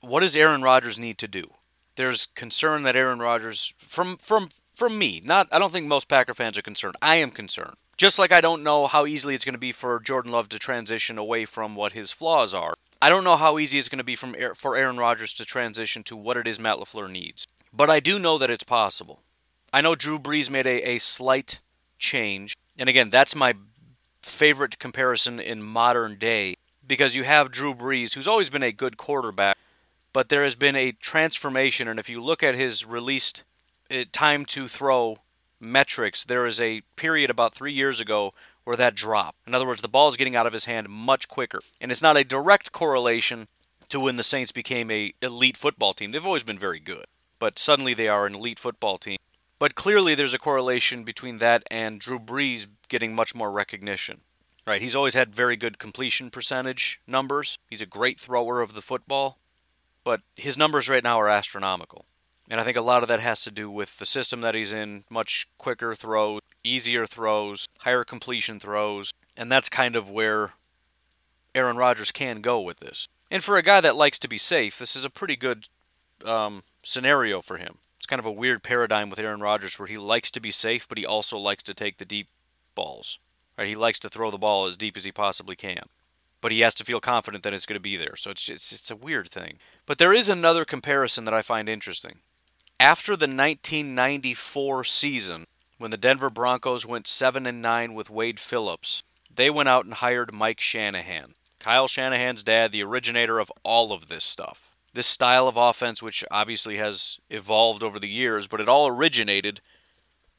[0.00, 1.50] what does Aaron Rodgers need to do?
[1.96, 6.34] There's concern that Aaron Rodgers, from from from me, not I don't think most Packer
[6.34, 6.96] fans are concerned.
[7.02, 7.74] I am concerned.
[7.96, 10.58] Just like I don't know how easily it's going to be for Jordan Love to
[10.58, 12.74] transition away from what his flaws are.
[13.02, 16.04] I don't know how easy it's going to be from for Aaron Rodgers to transition
[16.04, 17.46] to what it is Matt LaFleur needs.
[17.72, 19.22] But I do know that it's possible.
[19.72, 21.60] I know Drew Brees made a, a slight
[21.98, 22.56] change.
[22.78, 23.54] And again, that's my
[24.22, 28.96] favorite comparison in modern day because you have Drew Brees, who's always been a good
[28.96, 29.56] quarterback,
[30.12, 31.86] but there has been a transformation.
[31.86, 33.44] And if you look at his released
[33.90, 35.18] uh, time to throw
[35.60, 38.32] metrics, there is a period about three years ago
[38.64, 39.38] where that dropped.
[39.46, 41.60] In other words, the ball is getting out of his hand much quicker.
[41.80, 43.48] And it's not a direct correlation
[43.88, 46.12] to when the Saints became a elite football team.
[46.12, 47.06] They've always been very good,
[47.38, 49.18] but suddenly they are an elite football team.
[49.58, 54.20] But clearly there's a correlation between that and Drew Brees getting much more recognition.
[54.66, 57.58] Right, he's always had very good completion percentage numbers.
[57.70, 59.38] He's a great thrower of the football,
[60.04, 62.04] but his numbers right now are astronomical.
[62.50, 64.72] And I think a lot of that has to do with the system that he's
[64.72, 70.52] in, much quicker throws, easier throws, higher completion throws, and that's kind of where
[71.54, 73.08] Aaron Rodgers can go with this.
[73.30, 75.68] And for a guy that likes to be safe, this is a pretty good
[76.26, 80.30] um, scenario for him kind of a weird paradigm with Aaron Rodgers where he likes
[80.32, 82.28] to be safe, but he also likes to take the deep
[82.74, 83.18] balls.
[83.56, 83.68] Right?
[83.68, 85.84] He likes to throw the ball as deep as he possibly can.
[86.40, 88.16] But he has to feel confident that it's going to be there.
[88.16, 89.58] So it's, it's, it's a weird thing.
[89.86, 92.18] But there is another comparison that I find interesting.
[92.80, 95.44] After the 1994 season,
[95.78, 99.02] when the Denver Broncos went 7 and 9 with Wade Phillips,
[99.34, 101.34] they went out and hired Mike Shanahan.
[101.58, 104.67] Kyle Shanahan's dad, the originator of all of this stuff.
[104.94, 109.60] This style of offense, which obviously has evolved over the years, but it all originated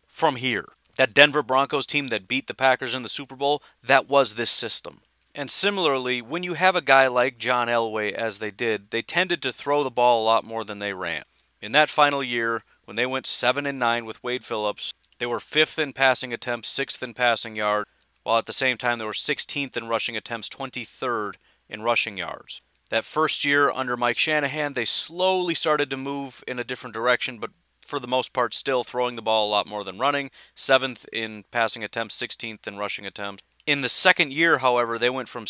[0.07, 0.69] from here.
[0.97, 4.49] That Denver Broncos team that beat the Packers in the Super Bowl, that was this
[4.49, 5.01] system.
[5.35, 9.41] And similarly, when you have a guy like John Elway, as they did, they tended
[9.43, 11.23] to throw the ball a lot more than they ran.
[11.61, 15.39] In that final year, when they went 7 and 9 with Wade Phillips, they were
[15.39, 17.87] 5th in passing attempts, 6th in passing yards,
[18.23, 21.35] while at the same time they were 16th in rushing attempts, 23rd
[21.69, 22.61] in rushing yards.
[22.89, 27.37] That first year under Mike Shanahan, they slowly started to move in a different direction,
[27.37, 27.51] but
[27.85, 30.31] for the most part, still throwing the ball a lot more than running.
[30.55, 33.43] Seventh in passing attempts, 16th in rushing attempts.
[33.65, 35.45] In the second year, however, they went from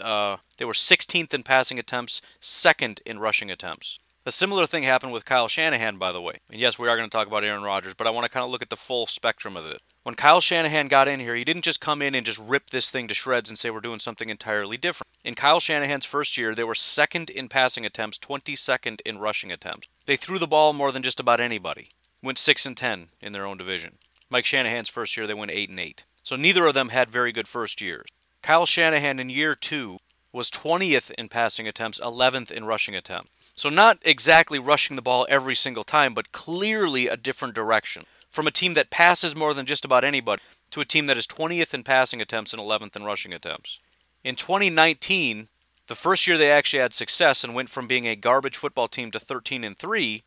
[0.00, 3.98] uh, they were 16th in passing attempts, second in rushing attempts.
[4.26, 6.38] A similar thing happened with Kyle Shanahan, by the way.
[6.50, 8.44] And yes, we are going to talk about Aaron Rodgers, but I want to kind
[8.44, 9.82] of look at the full spectrum of it.
[10.04, 12.90] When Kyle Shanahan got in here, he didn't just come in and just rip this
[12.90, 15.08] thing to shreds and say we're doing something entirely different.
[15.24, 19.88] In Kyle Shanahan's first year, they were second in passing attempts, 22nd in rushing attempts.
[20.04, 21.88] They threw the ball more than just about anybody.
[22.22, 23.96] Went 6 and 10 in their own division.
[24.28, 26.04] Mike Shanahan's first year, they went 8 and 8.
[26.22, 28.06] So neither of them had very good first years.
[28.42, 29.96] Kyle Shanahan in year 2
[30.34, 33.30] was 20th in passing attempts, 11th in rushing attempts.
[33.56, 38.04] So, not exactly rushing the ball every single time, but clearly a different direction.
[38.34, 40.42] From a team that passes more than just about anybody
[40.72, 43.78] to a team that is 20th in passing attempts and 11th in rushing attempts.
[44.24, 45.46] In 2019,
[45.86, 49.12] the first year they actually had success and went from being a garbage football team
[49.12, 50.24] to 13 and 3,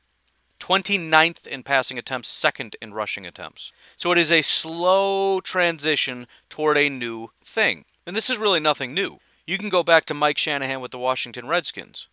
[0.57, 3.73] 29th in passing attempts, second in rushing attempts.
[3.97, 7.83] So it is a slow transition toward a new thing.
[8.05, 9.19] And this is really nothing new.
[9.45, 12.07] You can go back to Mike Shanahan with the Washington Redskins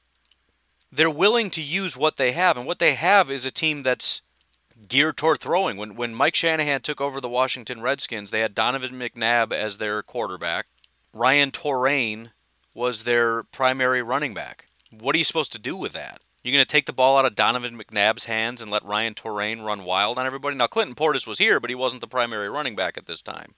[0.94, 4.22] they're willing to use what they have, and what they have is a team that's
[4.88, 5.76] geared toward throwing.
[5.76, 10.02] When when Mike Shanahan took over the Washington Redskins, they had Donovan McNabb as their
[10.02, 10.66] quarterback.
[11.12, 12.30] Ryan Torain
[12.74, 14.66] was their primary running back.
[14.90, 16.20] What are you supposed to do with that?
[16.42, 19.64] You're going to take the ball out of Donovan McNabb's hands and let Ryan Torain
[19.64, 20.56] run wild on everybody?
[20.56, 23.54] Now, Clinton Portis was here, but he wasn't the primary running back at this time.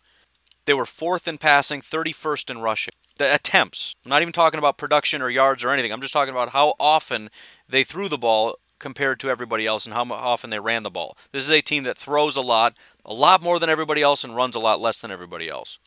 [0.66, 3.96] They were fourth in passing, 31st in rushing the attempts.
[4.04, 5.92] I'm not even talking about production or yards or anything.
[5.92, 7.30] I'm just talking about how often
[7.68, 11.16] they threw the ball compared to everybody else and how often they ran the ball.
[11.32, 14.36] This is a team that throws a lot, a lot more than everybody else, and
[14.36, 15.78] runs a lot less than everybody else.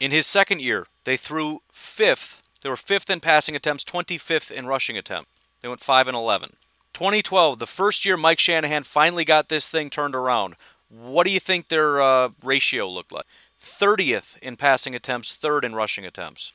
[0.00, 2.42] In his second year, they threw fifth.
[2.62, 5.30] They were fifth in passing attempts, 25th in rushing attempts.
[5.60, 6.50] They went 5 and 11.
[6.94, 10.56] 2012, the first year Mike Shanahan finally got this thing turned around.
[10.88, 13.26] What do you think their uh, ratio looked like?
[13.62, 16.52] 30th in passing attempts, third in rushing attempts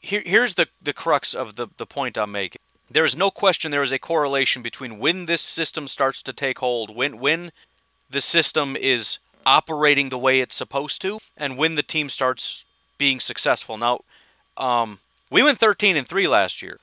[0.00, 2.60] here, here's the, the crux of the, the point I'm making.
[2.90, 6.58] There is no question there is a correlation between when this system starts to take
[6.58, 7.52] hold, when when
[8.10, 12.64] the system is operating the way it's supposed to, and when the team starts
[12.98, 13.76] being successful.
[13.76, 14.00] Now,
[14.56, 14.98] um,
[15.30, 16.78] we went 13 and 3 last year.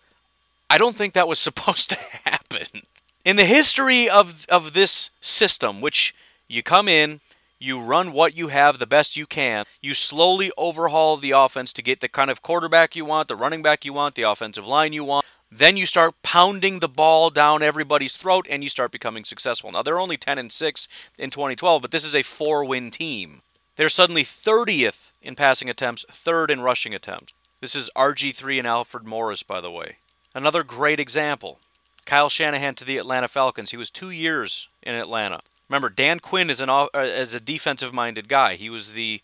[0.70, 2.84] I don't think that was supposed to happen.
[3.26, 6.16] In the history of, of this system, which
[6.48, 7.20] you come in,
[7.60, 9.66] you run what you have the best you can.
[9.82, 13.62] You slowly overhaul the offense to get the kind of quarterback you want, the running
[13.62, 15.26] back you want, the offensive line you want.
[15.52, 19.72] Then you start pounding the ball down everybody's throat and you start becoming successful.
[19.72, 23.42] Now they're only 10 and 6 in 2012, but this is a 4-win team.
[23.76, 27.34] They're suddenly 30th in passing attempts, 3rd in rushing attempts.
[27.62, 29.98] This is RG3 and Alfred Morris by the way.
[30.36, 31.60] Another great example.
[32.06, 33.72] Kyle Shanahan to the Atlanta Falcons.
[33.72, 35.42] He was 2 years in Atlanta.
[35.70, 38.56] Remember, Dan Quinn is an uh, as a defensive minded guy.
[38.56, 39.22] He was the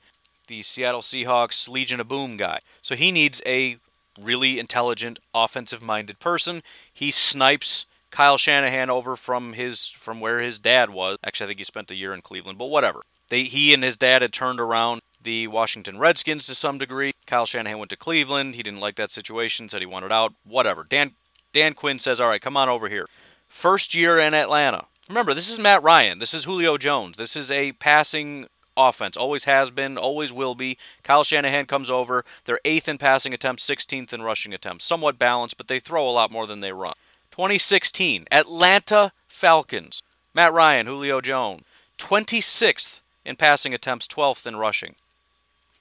[0.47, 2.59] the Seattle Seahawks Legion of Boom guy.
[2.81, 3.77] So he needs a
[4.19, 6.63] really intelligent offensive minded person.
[6.93, 11.17] He snipes Kyle Shanahan over from his from where his dad was.
[11.23, 13.02] Actually, I think he spent a year in Cleveland, but whatever.
[13.30, 17.13] They he and his dad had turned around the Washington Redskins to some degree.
[17.26, 18.56] Kyle Shanahan went to Cleveland.
[18.56, 20.34] He didn't like that situation, said he wanted out.
[20.43, 20.86] Whatever.
[20.88, 21.13] Dan
[21.52, 23.08] Dan Quinn says, "All right, come on over here."
[23.47, 24.86] First year in Atlanta.
[25.10, 26.19] Remember, this is Matt Ryan.
[26.19, 27.17] This is Julio Jones.
[27.17, 29.17] This is a passing offense.
[29.17, 30.77] Always has been, always will be.
[31.03, 32.25] Kyle Shanahan comes over.
[32.45, 34.86] They're eighth in passing attempts, 16th in rushing attempts.
[34.86, 36.93] Somewhat balanced, but they throw a lot more than they run.
[37.31, 40.01] 2016, Atlanta Falcons.
[40.33, 41.63] Matt Ryan, Julio Jones.
[41.97, 44.95] 26th in passing attempts, 12th in rushing.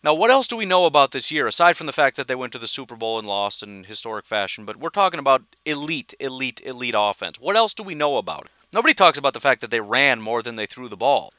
[0.05, 2.35] Now, what else do we know about this year, aside from the fact that they
[2.35, 4.65] went to the Super Bowl and lost in historic fashion?
[4.65, 7.39] But we're talking about elite, elite, elite offense.
[7.39, 8.51] What else do we know about it?
[8.73, 11.33] Nobody talks about the fact that they ran more than they threw the ball.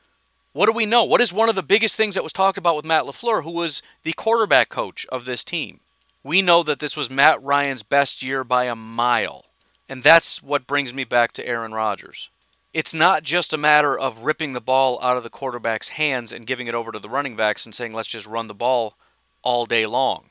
[0.54, 1.04] What do we know?
[1.04, 3.52] What is one of the biggest things that was talked about with Matt LaFleur, who
[3.52, 5.80] was the quarterback coach of this team?
[6.24, 9.46] We know that this was Matt Ryan's best year by a mile.
[9.90, 12.30] And that's what brings me back to Aaron Rodgers.
[12.72, 16.48] It's not just a matter of ripping the ball out of the quarterback's hands and
[16.48, 18.94] giving it over to the running backs and saying, let's just run the ball
[19.42, 20.30] all day long.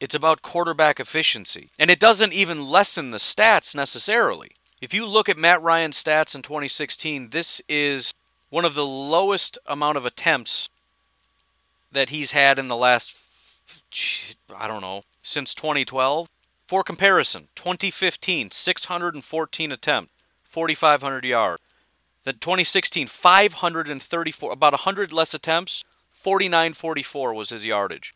[0.00, 1.70] It's about quarterback efficiency.
[1.78, 4.56] And it doesn't even lessen the stats necessarily.
[4.80, 8.12] If you look at Matt Ryan's stats in 2016, this is
[8.52, 10.68] one of the lowest amount of attempts
[11.90, 13.16] that he's had in the last,
[14.54, 16.28] I don't know, since 2012.
[16.66, 20.12] For comparison, 2015, 614 attempt,
[20.44, 21.62] 4,500 yards.
[22.24, 25.82] Then 2016, 534, about 100 less attempts,
[26.14, 28.14] 49.44 was his yardage.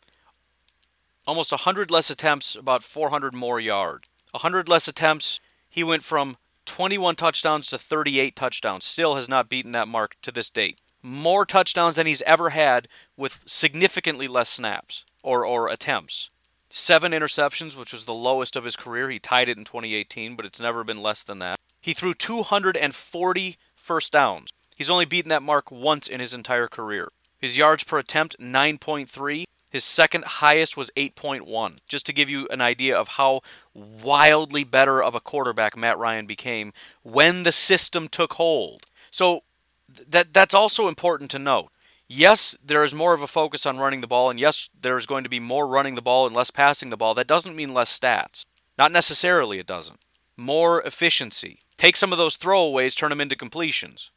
[1.25, 4.07] Almost 100 less attempts, about 400 more yards.
[4.33, 8.85] 100 less attempts, he went from 21 touchdowns to 38 touchdowns.
[8.85, 10.77] Still has not beaten that mark to this date.
[11.01, 16.29] More touchdowns than he's ever had with significantly less snaps or, or attempts.
[16.69, 19.09] Seven interceptions, which was the lowest of his career.
[19.09, 21.57] He tied it in 2018, but it's never been less than that.
[21.79, 24.49] He threw 240 first downs.
[24.75, 27.09] He's only beaten that mark once in his entire career.
[27.39, 29.45] His yards per attempt, 9.3.
[29.71, 31.77] His second highest was 8.1.
[31.87, 33.41] Just to give you an idea of how
[33.73, 38.85] wildly better of a quarterback Matt Ryan became when the system took hold.
[39.11, 39.43] So
[39.89, 41.69] that that's also important to note.
[42.09, 45.05] Yes, there is more of a focus on running the ball, and yes, there is
[45.05, 47.13] going to be more running the ball and less passing the ball.
[47.13, 48.45] That doesn't mean less stats.
[48.77, 49.99] Not necessarily, it doesn't.
[50.37, 51.59] More efficiency.
[51.77, 54.09] Take some of those throwaways, turn them into completions.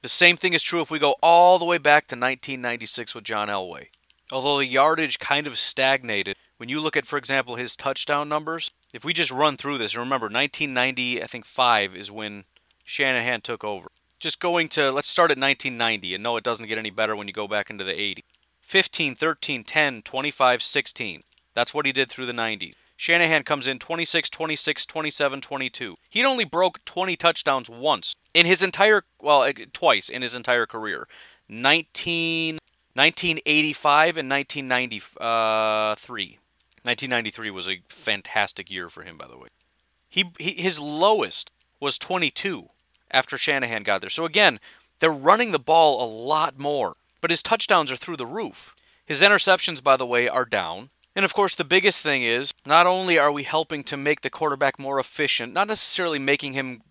[0.00, 3.24] The same thing is true if we go all the way back to 1996 with
[3.24, 3.88] John Elway.
[4.32, 8.72] Although the yardage kind of stagnated, when you look at, for example, his touchdown numbers,
[8.92, 12.44] if we just run through this, remember 1990, I think 5 is when
[12.84, 13.88] Shanahan took over.
[14.18, 17.28] Just going to, let's start at 1990, and no, it doesn't get any better when
[17.28, 18.24] you go back into the 80s.
[18.62, 21.22] 15, 13, 10, 25, 16.
[21.54, 22.72] That's what he did through the 90s.
[22.96, 25.96] Shanahan comes in 26, 26, 27, 22.
[26.10, 30.66] He'd only broke 20 touchdowns once in his entire, well, eh, twice in his entire
[30.66, 31.06] career.
[31.48, 32.58] 19,
[32.96, 35.20] 1985 and 1993.
[35.20, 36.40] Uh,
[36.84, 39.48] 1993 was a fantastic year for him, by the way.
[40.08, 42.70] He, he his lowest was 22
[43.10, 44.08] after Shanahan got there.
[44.08, 44.60] So again,
[44.98, 48.74] they're running the ball a lot more, but his touchdowns are through the roof.
[49.04, 50.88] His interceptions, by the way, are down.
[51.14, 54.30] And of course, the biggest thing is not only are we helping to make the
[54.30, 56.82] quarterback more efficient, not necessarily making him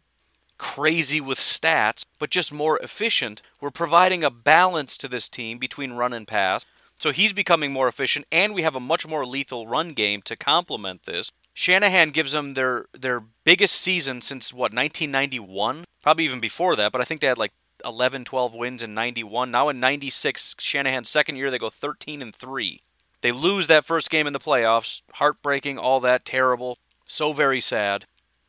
[0.58, 5.94] crazy with stats, but just more efficient, we're providing a balance to this team between
[5.94, 6.66] run and pass.
[6.98, 10.36] So he's becoming more efficient, and we have a much more lethal run game to
[10.36, 11.32] complement this.
[11.54, 16.92] Shanahan gives them their their biggest season since what 1991, probably even before that.
[16.92, 19.52] But I think they had like 11, 12 wins in 91.
[19.52, 22.82] Now in 96, Shanahan's second year, they go 13 and three.
[23.22, 25.02] They lose that first game in the playoffs.
[25.14, 26.78] Heartbreaking, all that terrible.
[27.08, 28.06] So very sad.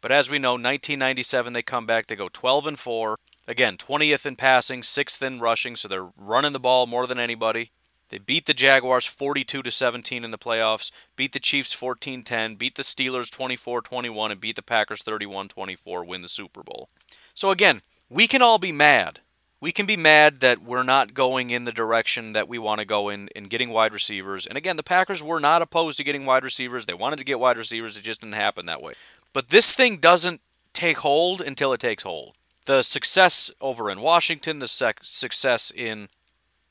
[0.06, 2.06] But as we know, 1997 they come back.
[2.06, 3.18] They go 12 and four.
[3.48, 7.72] Again, 20th in passing, 6th in rushing, so they're running the ball more than anybody.
[8.10, 12.76] They beat the Jaguars 42 to 17 in the playoffs, beat the Chiefs 14-10, beat
[12.76, 16.88] the Steelers 24-21 and beat the Packers 31-24, win the Super Bowl.
[17.34, 19.18] So again, we can all be mad.
[19.60, 22.84] We can be mad that we're not going in the direction that we want to
[22.84, 24.46] go in in getting wide receivers.
[24.46, 26.86] And again, the Packers were not opposed to getting wide receivers.
[26.86, 28.94] They wanted to get wide receivers, it just didn't happen that way.
[29.36, 30.40] But this thing doesn't
[30.72, 32.36] take hold until it takes hold.
[32.64, 36.08] The success over in Washington, the sec- success in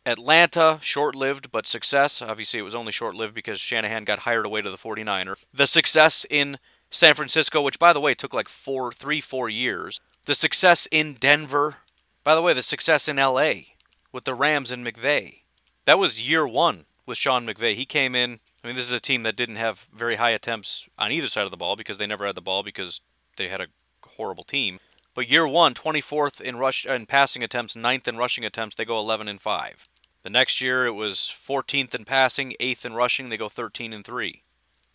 [0.04, 2.24] Atlanta, short lived, but success.
[2.24, 5.36] Obviously, it was only short lived because Shanahan got hired away to the 49er.
[5.54, 6.58] The success in
[6.90, 10.02] San Francisco, which, by the way, took like four, three, four years.
[10.26, 11.76] The success in Denver.
[12.24, 13.54] By the way, the success in LA
[14.12, 15.42] with the Rams and McVay.
[15.86, 17.76] That was year one with Sean McVay.
[17.76, 18.40] He came in.
[18.66, 21.46] I mean, this is a team that didn't have very high attempts on either side
[21.46, 23.00] of the ball because they never had the ball because
[23.38, 23.68] they had a
[24.18, 24.80] horrible team.
[25.14, 28.98] But year one, 24th in rush in passing attempts, 9th in rushing attempts, they go
[28.98, 29.88] 11 and 5.
[30.24, 33.30] The next year it was 14th in passing, 8th in rushing.
[33.30, 34.42] They go 13 and 3.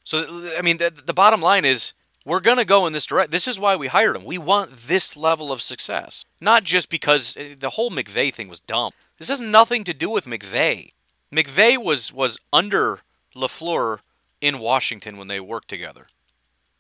[0.02, 1.92] So I mean, the, the bottom line is
[2.26, 3.30] we're going to go in this direction.
[3.30, 4.24] This is why we hired him.
[4.24, 8.58] We want this level of success, not just because eh, the whole McVay thing was
[8.58, 8.90] dumb.
[9.18, 10.90] This has nothing to do with McVay.
[11.32, 13.02] McVay was was under
[13.34, 14.00] LaFleur
[14.40, 16.06] in Washington when they worked together.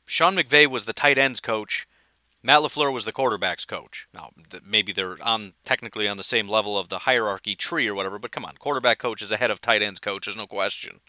[0.06, 1.86] Sean McVay was the tight ends coach
[2.42, 4.08] Matt LaFleur was the quarterback's coach.
[4.14, 4.30] Now,
[4.64, 8.30] maybe they're on technically on the same level of the hierarchy tree or whatever, but
[8.30, 11.00] come on, quarterback coach is ahead of tight ends coach, there's no question.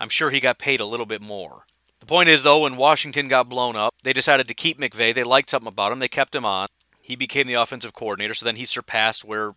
[0.00, 1.66] I'm sure he got paid a little bit more.
[2.00, 5.14] The point is, though, when Washington got blown up, they decided to keep McVay.
[5.14, 5.98] They liked something about him.
[5.98, 6.68] They kept him on.
[7.02, 9.54] He became the offensive coordinator, so then he surpassed where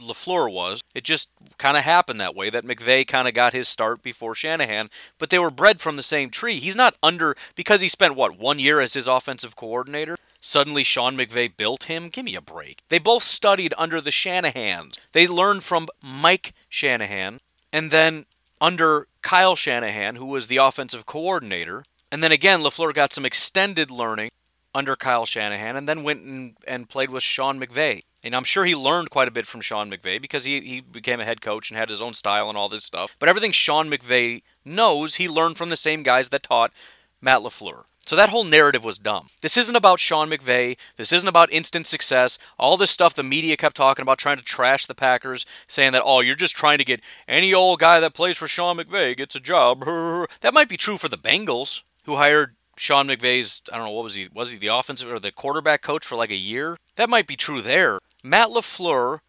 [0.00, 0.80] LaFleur was.
[0.94, 4.34] It just kind of happened that way that McVay kind of got his start before
[4.34, 6.58] Shanahan, but they were bred from the same tree.
[6.58, 10.16] He's not under because he spent what, 1 year as his offensive coordinator?
[10.40, 12.08] Suddenly Sean McVay built him?
[12.08, 12.82] Give me a break.
[12.88, 14.98] They both studied under the Shanahans.
[15.12, 17.40] They learned from Mike Shanahan
[17.72, 18.26] and then
[18.60, 21.84] under Kyle Shanahan, who was the offensive coordinator.
[22.10, 24.30] And then again, LaFleur got some extended learning
[24.74, 28.02] under Kyle Shanahan and then went and, and played with Sean McVay.
[28.24, 31.20] And I'm sure he learned quite a bit from Sean McVay because he, he became
[31.20, 33.14] a head coach and had his own style and all this stuff.
[33.18, 36.72] But everything Sean McVay knows, he learned from the same guys that taught
[37.20, 37.84] Matt LaFleur.
[38.08, 39.28] So that whole narrative was dumb.
[39.42, 40.78] This isn't about Sean McVay.
[40.96, 42.38] This isn't about instant success.
[42.58, 46.02] All this stuff the media kept talking about, trying to trash the Packers, saying that,
[46.02, 49.36] oh, you're just trying to get any old guy that plays for Sean McVay gets
[49.36, 49.84] a job.
[50.40, 54.04] That might be true for the Bengals, who hired Sean McVay's, I don't know, what
[54.04, 54.28] was he?
[54.32, 56.78] Was he the offensive or the quarterback coach for like a year?
[56.96, 57.98] That might be true there.
[58.22, 59.20] Matt LaFleur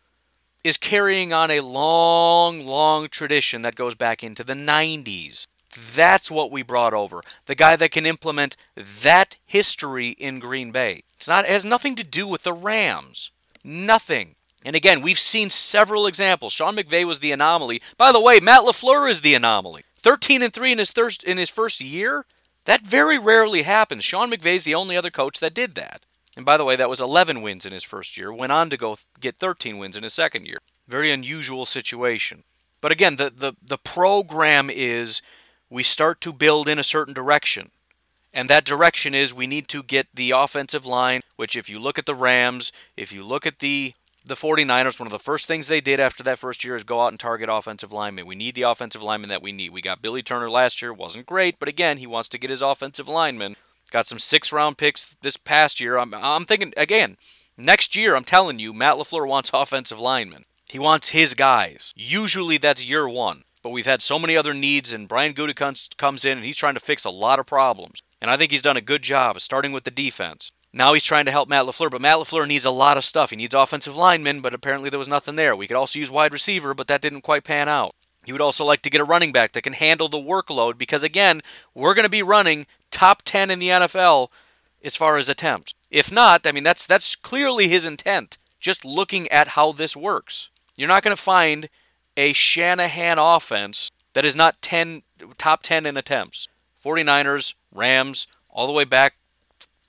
[0.63, 5.45] is carrying on a long, long tradition that goes back into the 90s.
[5.95, 7.21] That's what we brought over.
[7.45, 11.03] The guy that can implement that history in Green Bay.
[11.15, 13.31] It's not it has nothing to do with the Rams.
[13.63, 14.35] Nothing.
[14.65, 16.53] And again, we've seen several examples.
[16.53, 17.81] Sean McVay was the anomaly.
[17.97, 19.85] By the way, Matt LaFleur is the anomaly.
[19.97, 22.25] 13 and 3 in his thirst, in his first year?
[22.65, 24.03] That very rarely happens.
[24.03, 26.05] Sean McVay's the only other coach that did that.
[26.39, 28.77] And by the way, that was 11 wins in his first year, went on to
[28.77, 30.59] go get 13 wins in his second year.
[30.87, 32.45] Very unusual situation.
[32.79, 35.21] But again, the, the, the program is
[35.69, 37.71] we start to build in a certain direction.
[38.33, 41.99] And that direction is we need to get the offensive line, which if you look
[41.99, 43.93] at the Rams, if you look at the
[44.25, 47.01] the 49ers, one of the first things they did after that first year is go
[47.01, 48.25] out and target offensive linemen.
[48.25, 49.71] We need the offensive linemen that we need.
[49.71, 52.61] We got Billy Turner last year, wasn't great, but again, he wants to get his
[52.61, 53.55] offensive linemen.
[53.89, 55.97] Got some six round picks this past year.
[55.97, 57.17] I'm, I'm thinking, again,
[57.57, 60.45] next year, I'm telling you, Matt LaFleur wants offensive linemen.
[60.69, 61.93] He wants his guys.
[61.95, 63.43] Usually that's year one.
[63.61, 66.75] But we've had so many other needs, and Brian Gutekunst comes in and he's trying
[66.75, 68.03] to fix a lot of problems.
[68.21, 70.51] And I think he's done a good job, starting with the defense.
[70.71, 73.31] Now he's trying to help Matt LaFleur, but Matt LaFleur needs a lot of stuff.
[73.31, 75.55] He needs offensive linemen, but apparently there was nothing there.
[75.55, 77.95] We could also use wide receiver, but that didn't quite pan out.
[78.23, 81.03] He would also like to get a running back that can handle the workload because,
[81.03, 81.41] again,
[81.73, 84.29] we're going to be running top 10 in the NFL
[84.83, 85.73] as far as attempts.
[85.89, 90.49] If not, I mean, that's, that's clearly his intent, just looking at how this works.
[90.77, 91.69] You're not going to find
[92.15, 95.03] a Shanahan offense that is not 10
[95.37, 96.47] top 10 in attempts.
[96.83, 99.15] 49ers, Rams, all the way back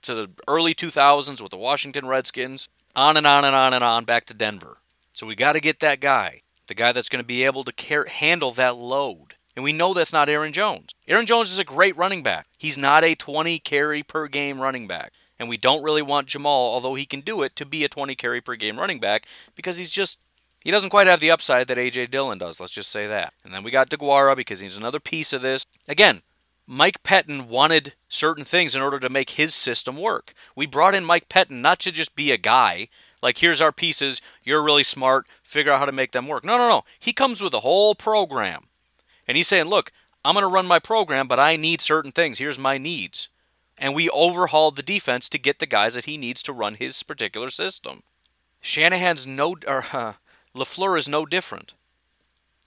[0.03, 4.05] to the early 2000s with the Washington Redskins, on and on and on and on
[4.05, 4.79] back to Denver.
[5.13, 7.73] So we got to get that guy, the guy that's going to be able to
[7.73, 9.35] care, handle that load.
[9.61, 10.95] And we know that's not Aaron Jones.
[11.07, 12.47] Aaron Jones is a great running back.
[12.57, 15.13] He's not a 20 carry per game running back.
[15.39, 18.15] And we don't really want Jamaal, although he can do it, to be a 20
[18.15, 20.19] carry per game running back because he's just
[20.65, 22.07] he doesn't quite have the upside that A.J.
[22.07, 23.35] Dillon does, let's just say that.
[23.45, 25.67] And then we got DeGuara because he's another piece of this.
[25.87, 26.23] Again,
[26.67, 30.33] Mike Pettine wanted certain things in order to make his system work.
[30.57, 32.89] We brought in Mike Pettine not to just be a guy,
[33.21, 36.47] like, here's our pieces, you're really smart, figure out how to make them work.
[36.47, 36.85] No, no, no.
[36.99, 38.69] He comes with a whole program.
[39.31, 39.93] And he's saying, look,
[40.25, 42.39] I'm going to run my program, but I need certain things.
[42.39, 43.29] Here's my needs.
[43.79, 47.01] And we overhauled the defense to get the guys that he needs to run his
[47.05, 48.03] particular system.
[48.61, 50.15] Shanahan's no, or, uh,
[50.53, 51.75] LaFleur is no different.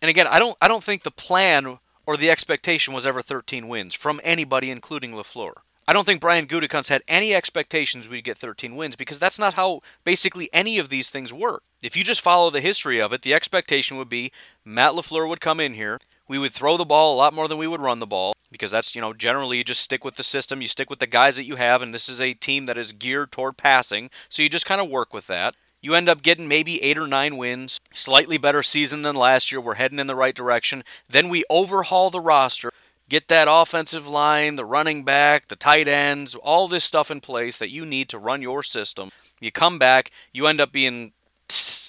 [0.01, 3.67] And again, I don't I don't think the plan or the expectation was ever 13
[3.67, 5.55] wins from anybody including LaFleur.
[5.85, 9.55] I don't think Brian Gutekunst had any expectations we'd get 13 wins because that's not
[9.55, 11.63] how basically any of these things work.
[11.81, 14.31] If you just follow the history of it, the expectation would be
[14.63, 15.99] Matt LaFleur would come in here,
[16.33, 18.71] we would throw the ball a lot more than we would run the ball because
[18.71, 21.35] that's, you know, generally you just stick with the system, you stick with the guys
[21.35, 24.49] that you have and this is a team that is geared toward passing, so you
[24.49, 25.53] just kind of work with that.
[25.79, 29.61] You end up getting maybe eight or nine wins, slightly better season than last year.
[29.61, 30.83] We're heading in the right direction.
[31.07, 32.71] Then we overhaul the roster,
[33.09, 37.59] get that offensive line, the running back, the tight ends, all this stuff in place
[37.59, 39.11] that you need to run your system.
[39.39, 41.11] You come back, you end up being,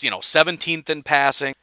[0.01, 1.55] you know, 17th in passing,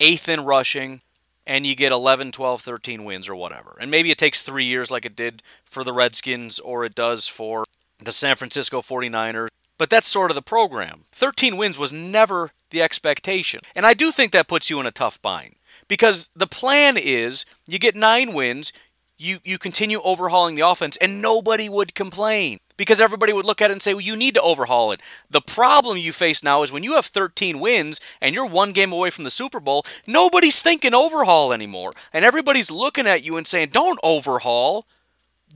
[0.00, 1.02] 8th in rushing,
[1.46, 3.76] and you get 11, 12, 13 wins or whatever.
[3.80, 7.28] And maybe it takes three years like it did for the Redskins or it does
[7.28, 7.64] for
[8.02, 11.04] the San Francisco 49ers but that's sort of the program.
[11.12, 13.60] 13 wins was never the expectation.
[13.74, 15.56] And I do think that puts you in a tough bind
[15.88, 18.72] because the plan is you get nine wins,
[19.16, 23.70] you, you continue overhauling the offense, and nobody would complain because everybody would look at
[23.70, 25.00] it and say, well, you need to overhaul it.
[25.30, 28.92] The problem you face now is when you have 13 wins and you're one game
[28.92, 31.92] away from the Super Bowl, nobody's thinking overhaul anymore.
[32.12, 34.86] And everybody's looking at you and saying, don't overhaul.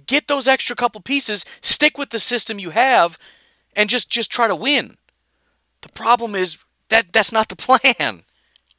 [0.07, 3.19] Get those extra couple pieces, stick with the system you have,
[3.75, 4.97] and just just try to win.
[5.81, 7.57] The problem is that that's not the
[7.97, 8.23] plan.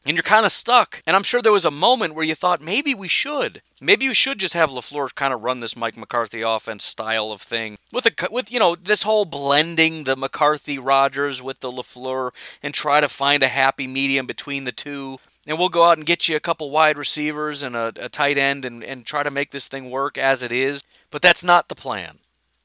[0.06, 1.04] And you're kind of stuck.
[1.06, 3.62] And I'm sure there was a moment where you thought maybe we should.
[3.82, 7.42] Maybe you should just have LaFleur kind of run this Mike McCarthy offense style of
[7.42, 7.78] thing.
[7.92, 12.32] With a with you know, this whole blending the McCarthy Rodgers with the LaFleur
[12.64, 15.20] and try to find a happy medium between the two
[15.50, 18.38] and we'll go out and get you a couple wide receivers and a, a tight
[18.38, 20.84] end and, and try to make this thing work as it is.
[21.10, 22.20] But that's not the plan.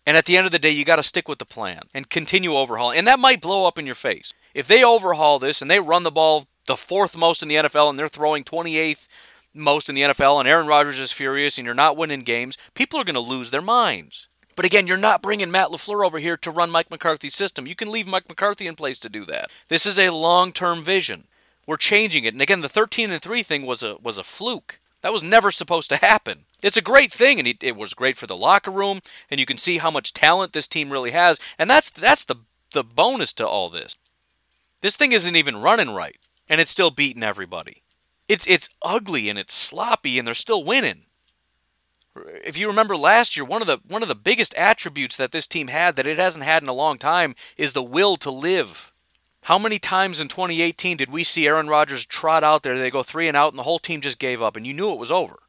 [0.07, 2.11] And at the end of the day, you got to stick with the plan and
[2.11, 2.99] continue overhauling.
[2.99, 4.35] And that might blow up in your face.
[4.53, 7.91] If they overhaul this and they run the ball the fourth most in the NFL
[7.91, 9.07] and they're throwing 28th
[9.53, 13.01] most in the NFL and Aaron Rodgers is furious and you're not winning games, people
[13.01, 14.27] are going to lose their minds.
[14.57, 17.67] But again, you're not bringing Matt LaFleur over here to run Mike McCarthy's system.
[17.67, 19.51] You can leave Mike McCarthy in place to do that.
[19.69, 21.25] This is a long-term vision.
[21.67, 22.35] We're changing it.
[22.35, 24.79] And again, the 13 and 3 thing was a was a fluke.
[25.01, 26.45] That was never supposed to happen.
[26.63, 29.01] It's a great thing, and it, it, was great for the locker room,
[29.31, 31.39] and you can see how much talent this team really has.
[31.59, 32.37] And that's that's the
[32.73, 33.97] the bonus to all this.
[34.81, 36.17] This thing isn't even running right,
[36.49, 37.83] and it's still beating everybody.
[38.29, 41.03] It's it's ugly and it's sloppy, and they're still winning.
[42.45, 45.47] If you remember last year, one of the one of the biggest attributes that this
[45.47, 48.93] team had that it hasn't had in a long time is the will to live.
[49.43, 53.03] How many times in 2018 did we see Aaron Rodgers trot out there, they go
[53.03, 55.11] three and out, and the whole team just gave up, and you knew it was
[55.11, 55.41] over.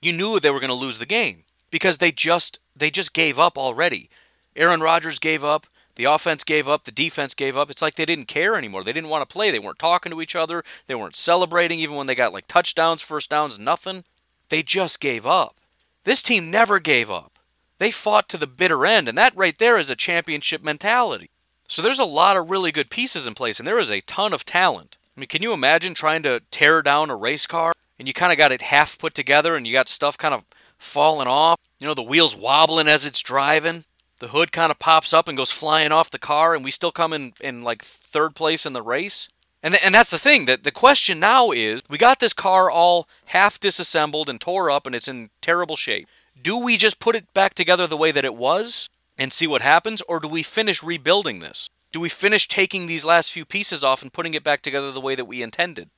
[0.00, 3.38] You knew they were going to lose the game because they just they just gave
[3.38, 4.08] up already.
[4.54, 5.66] Aaron Rodgers gave up,
[6.00, 7.70] the offense gave up, the defense gave up.
[7.70, 8.82] It's like they didn't care anymore.
[8.82, 9.50] They didn't want to play.
[9.50, 10.64] They weren't talking to each other.
[10.86, 14.04] They weren't celebrating even when they got like touchdowns, first downs, nothing.
[14.48, 15.56] They just gave up.
[16.04, 17.38] This team never gave up.
[17.78, 21.28] They fought to the bitter end, and that right there is a championship mentality.
[21.68, 24.32] So there's a lot of really good pieces in place, and there is a ton
[24.32, 24.96] of talent.
[25.14, 28.32] I mean, can you imagine trying to tear down a race car and you kind
[28.32, 30.46] of got it half put together and you got stuff kind of
[30.78, 31.58] falling off?
[31.78, 33.84] You know, the wheels wobbling as it's driving.
[34.20, 36.92] The hood kind of pops up and goes flying off the car, and we still
[36.92, 39.28] come in, in like third place in the race.
[39.62, 40.46] And, th- and that's the thing.
[40.46, 44.86] That the question now is we got this car all half disassembled and tore up,
[44.86, 46.08] and it's in terrible shape.
[46.40, 48.88] Do we just put it back together the way that it was?
[49.20, 51.68] and see what happens, or do we finish rebuilding this?
[51.92, 55.00] Do we finish taking these last few pieces off and putting it back together the
[55.00, 55.90] way that we intended?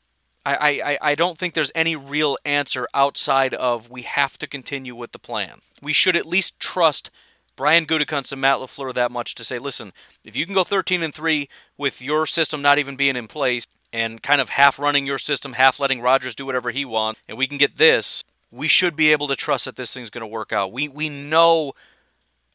[0.45, 4.97] I, I, I don't think there's any real answer outside of we have to continue
[4.97, 5.61] with the plan.
[5.81, 7.13] We should at least trust
[7.57, 9.93] Brian Gutekunst and Matt LaFleur that much to say, listen,
[10.25, 13.67] if you can go 13 and 3 with your system not even being in place
[13.93, 17.37] and kind of half running your system, half letting Rodgers do whatever he wants, and
[17.37, 20.27] we can get this, we should be able to trust that this thing's going to
[20.27, 20.73] work out.
[20.73, 21.73] We we know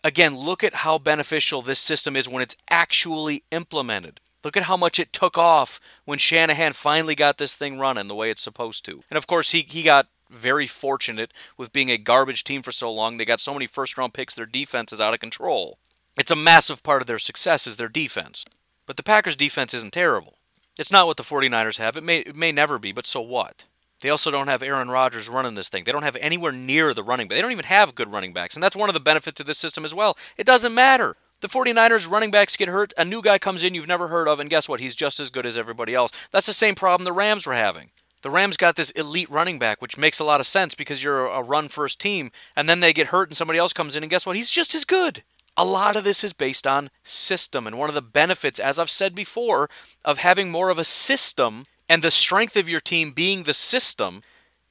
[0.03, 4.21] Again, look at how beneficial this system is when it's actually implemented.
[4.43, 8.15] Look at how much it took off when Shanahan finally got this thing running the
[8.15, 9.03] way it's supposed to.
[9.09, 12.91] And of course, he, he got very fortunate with being a garbage team for so
[12.91, 13.17] long.
[13.17, 15.79] They got so many first round picks, their defense is out of control.
[16.17, 18.43] It's a massive part of their success is their defense.
[18.85, 20.37] But the Packers' defense isn't terrible.
[20.79, 21.97] It's not what the 49ers have.
[21.97, 23.65] It may, it may never be, but so what?
[24.01, 25.83] They also don't have Aaron Rodgers running this thing.
[25.83, 27.35] They don't have anywhere near the running back.
[27.35, 28.55] They don't even have good running backs.
[28.55, 30.17] And that's one of the benefits of this system as well.
[30.37, 31.17] It doesn't matter.
[31.39, 34.39] The 49ers running backs get hurt, a new guy comes in you've never heard of,
[34.39, 34.79] and guess what?
[34.79, 36.11] He's just as good as everybody else.
[36.31, 37.91] That's the same problem the Rams were having.
[38.21, 41.27] The Rams got this elite running back, which makes a lot of sense because you're
[41.27, 44.09] a run first team, and then they get hurt and somebody else comes in, and
[44.09, 44.35] guess what?
[44.35, 45.23] He's just as good.
[45.55, 48.89] A lot of this is based on system, and one of the benefits, as I've
[48.89, 49.69] said before,
[50.05, 54.21] of having more of a system and the strength of your team being the system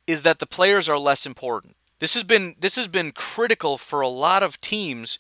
[0.07, 1.76] is that the players are less important.
[1.99, 5.18] This has been this has been critical for a lot of teams.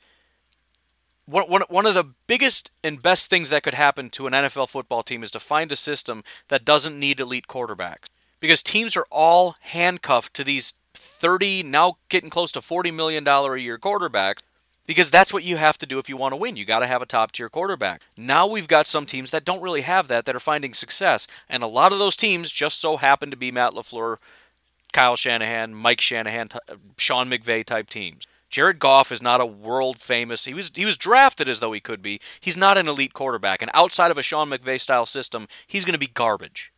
[1.24, 4.68] One, one, one of the biggest and best things that could happen to an NFL
[4.68, 8.06] football team is to find a system that doesn't need elite quarterbacks.
[8.46, 13.56] Because teams are all handcuffed to these 30, now getting close to $40 million a
[13.56, 14.38] year quarterbacks
[14.86, 16.54] because that's what you have to do if you want to win.
[16.54, 18.02] You got to have a top tier quarterback.
[18.16, 21.64] Now we've got some teams that don't really have that that are finding success, and
[21.64, 24.18] a lot of those teams just so happen to be Matt LaFleur,
[24.92, 26.50] Kyle Shanahan, Mike Shanahan,
[26.98, 28.28] Sean McVay type teams.
[28.48, 30.44] Jared Goff is not a world famous.
[30.44, 32.20] He was he was drafted as though he could be.
[32.38, 35.94] He's not an elite quarterback, and outside of a Sean McVay style system, he's going
[35.94, 36.72] to be garbage.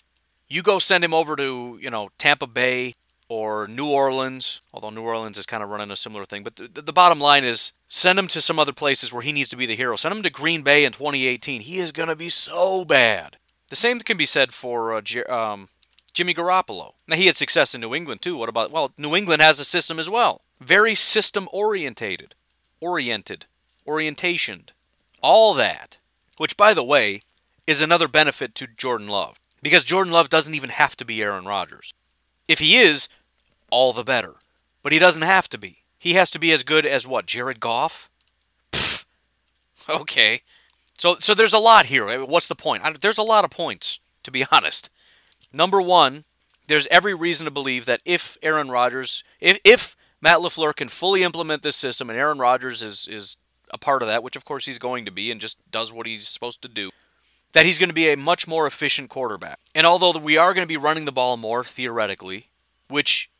[0.48, 2.94] You go send him over to you know Tampa Bay
[3.28, 6.42] or New Orleans, although New Orleans is kind of running a similar thing.
[6.42, 9.50] But the, the, bottom line is send him to some other places where he needs
[9.50, 9.96] to be the hero.
[9.96, 11.60] Send him to Green Bay in 2018.
[11.60, 13.36] He is going to be so bad.
[13.68, 15.68] The same can be said for uh, um,
[16.14, 16.94] Jimmy Garoppolo.
[17.06, 18.36] Now, he had success in New England too.
[18.36, 20.40] What about, well, New England has a system as well.
[20.58, 22.34] Very system orientated,
[22.80, 23.44] oriented,
[23.86, 24.70] orientationed,
[25.20, 25.98] all that.
[26.38, 27.22] Which, by the way,
[27.66, 29.38] is another benefit to Jordan Love.
[29.62, 31.94] Because Jordan Love doesn't even have to be Aaron Rodgers.
[32.46, 33.08] If he is,
[33.70, 34.34] all the better.
[34.82, 35.78] But he doesn't have to be.
[35.98, 37.26] He has to be as good as what?
[37.26, 38.10] Jared Goff?
[38.72, 39.04] Pfft.
[39.88, 40.42] Okay.
[40.98, 42.24] So so there's a lot here.
[42.24, 42.82] What's the point?
[43.00, 44.90] There's a lot of points, to be honest.
[45.52, 46.24] Number one,
[46.66, 51.22] there's every reason to believe that if Aaron Rodgers, if, if Matt LaFleur can fully
[51.22, 53.36] implement this system and Aaron Rodgers is, is
[53.70, 56.06] a part of that, which of course he's going to be and just does what
[56.06, 56.90] he's supposed to do,
[57.52, 59.58] that he's going to be a much more efficient quarterback.
[59.74, 62.48] And although we are going to be running the ball more theoretically,
[62.88, 63.30] which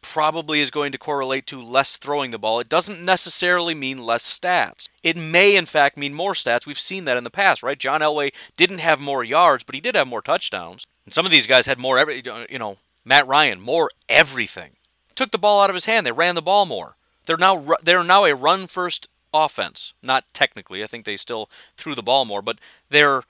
[0.00, 4.24] probably is going to correlate to less throwing the ball, it doesn't necessarily mean less
[4.24, 4.88] stats.
[5.02, 6.66] It may, in fact, mean more stats.
[6.66, 7.78] We've seen that in the past, right?
[7.78, 10.86] John Elway didn't have more yards, but he did have more touchdowns.
[11.04, 14.72] And some of these guys had more, every, you know, Matt Ryan, more everything.
[15.14, 16.06] Took the ball out of his hand.
[16.06, 16.96] They ran the ball more.
[17.26, 19.92] They're now they're now a run first offense.
[20.02, 22.58] Not technically, I think they still threw the ball more, but
[22.88, 23.24] they're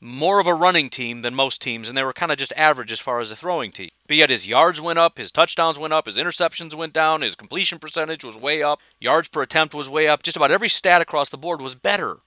[0.00, 2.92] more of a running team than most teams, and they were kind of just average
[2.92, 3.88] as far as a throwing team.
[4.06, 7.34] But yet his yards went up, his touchdowns went up, his interceptions went down, his
[7.34, 10.22] completion percentage was way up, yards per attempt was way up.
[10.22, 12.18] Just about every stat across the board was better.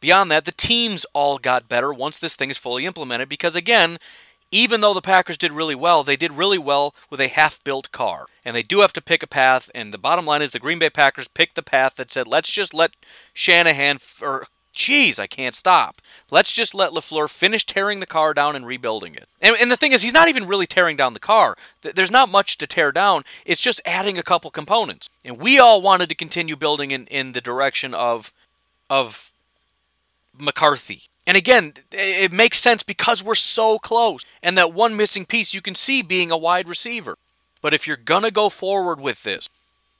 [0.00, 3.98] Beyond that, the teams all got better once this thing is fully implemented because, again,
[4.52, 7.92] even though the Packers did really well, they did really well with a half built
[7.92, 8.26] car.
[8.44, 9.70] And they do have to pick a path.
[9.74, 12.50] And the bottom line is the Green Bay Packers picked the path that said, let's
[12.50, 12.92] just let
[13.34, 16.00] Shanahan, or Jeez, I can't stop.
[16.30, 19.28] Let's just let LaFleur finish tearing the car down and rebuilding it.
[19.40, 21.56] And, and, the thing is, he's not even really tearing down the car.
[21.82, 23.24] There's not much to tear down.
[23.44, 25.08] It's just adding a couple components.
[25.24, 28.32] And we all wanted to continue building in, in the direction of,
[28.88, 29.29] of
[30.40, 31.02] McCarthy.
[31.26, 34.24] And again, it makes sense because we're so close.
[34.42, 37.16] And that one missing piece you can see being a wide receiver.
[37.62, 39.48] But if you're going to go forward with this,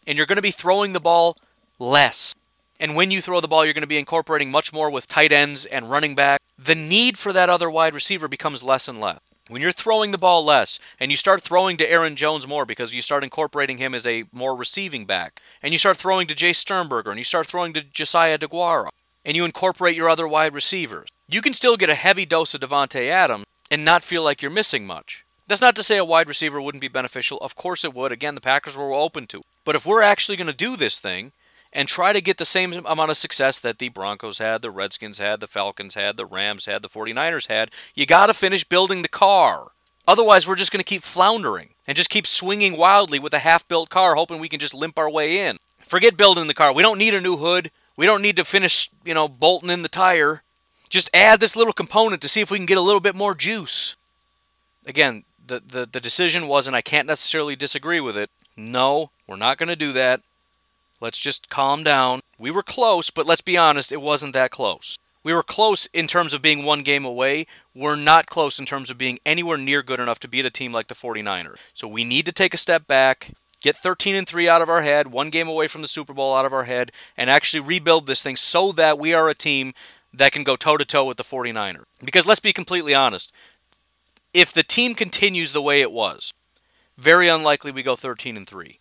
[0.07, 1.37] and you're going to be throwing the ball
[1.79, 2.35] less,
[2.81, 5.31] and when you throw the ball, you're going to be incorporating much more with tight
[5.31, 6.41] ends and running back.
[6.57, 9.21] The need for that other wide receiver becomes less and less.
[9.49, 12.95] When you're throwing the ball less and you start throwing to Aaron Jones more because
[12.95, 16.57] you start incorporating him as a more receiving back, and you start throwing to Jace
[16.57, 18.89] Sternberger and you start throwing to Josiah DeGuara,
[19.25, 22.61] and you incorporate your other wide receivers, you can still get a heavy dose of
[22.61, 25.25] Davante Adams and not feel like you're missing much.
[25.47, 27.39] That's not to say a wide receiver wouldn't be beneficial.
[27.39, 28.13] Of course it would.
[28.13, 29.43] Again, the Packers were open to.
[29.65, 31.33] But if we're actually going to do this thing,
[31.73, 35.19] and try to get the same amount of success that the Broncos had, the Redskins
[35.19, 39.03] had, the Falcons had, the Rams had, the 49ers had, you got to finish building
[39.03, 39.69] the car.
[40.07, 43.67] Otherwise, we're just going to keep floundering and just keep swinging wildly with a half
[43.69, 45.59] built car, hoping we can just limp our way in.
[45.79, 46.73] Forget building the car.
[46.73, 47.71] We don't need a new hood.
[48.01, 50.43] We don't need to finish, you know, bolting in the tire.
[50.89, 53.35] Just add this little component to see if we can get a little bit more
[53.35, 53.95] juice.
[54.87, 58.31] Again, the, the, the decision was, and I can't necessarily disagree with it.
[58.57, 60.23] No, we're not going to do that.
[60.99, 62.21] Let's just calm down.
[62.39, 64.99] We were close, but let's be honest, it wasn't that close.
[65.23, 67.47] We were close in terms of being one game away.
[67.75, 70.73] We're not close in terms of being anywhere near good enough to beat a team
[70.73, 71.59] like the 49ers.
[71.75, 74.83] So we need to take a step back, get 13 and 3 out of our
[74.83, 78.07] head, one game away from the Super Bowl out of our head, and actually rebuild
[78.07, 79.73] this thing so that we are a team
[80.13, 81.85] that can go toe to toe with the 49ers.
[82.03, 83.33] Because let's be completely honest,
[84.35, 86.33] if the team continues the way it was,
[86.99, 88.81] very unlikely we go 13 and 3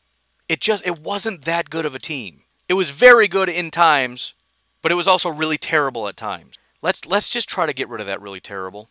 [0.49, 2.41] it just it wasn't that good of a team.
[2.67, 4.33] It was very good in times,
[4.81, 6.55] but it was also really terrible at times.
[6.81, 8.89] Let's let's just try to get rid of that really terrible.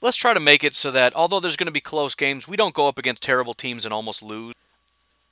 [0.00, 2.56] Let's try to make it so that although there's going to be close games, we
[2.56, 4.54] don't go up against terrible teams and almost lose.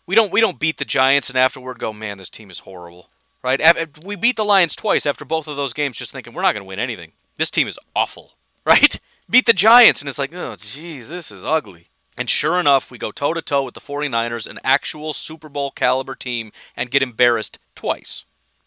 [0.08, 3.10] We don't we don't beat the Giants and afterward go, "Man, this team is horrible."
[3.42, 3.60] Right?
[4.02, 6.64] We beat the Lions twice after both of those games just thinking we're not going
[6.64, 7.12] to win anything.
[7.36, 8.32] This team is awful.
[8.64, 9.00] Right?
[9.30, 11.86] Beat the Giants and it's like, "Oh, geez, this is ugly."
[12.18, 15.70] And sure enough, we go toe to toe with the 49ers, an actual Super Bowl
[15.70, 18.24] caliber team, and get embarrassed twice.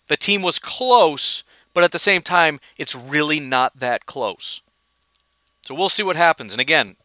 [0.08, 4.62] The team was close, but at the same time, it's really not that close.
[5.62, 6.54] So we'll see what happens.
[6.54, 6.96] And again,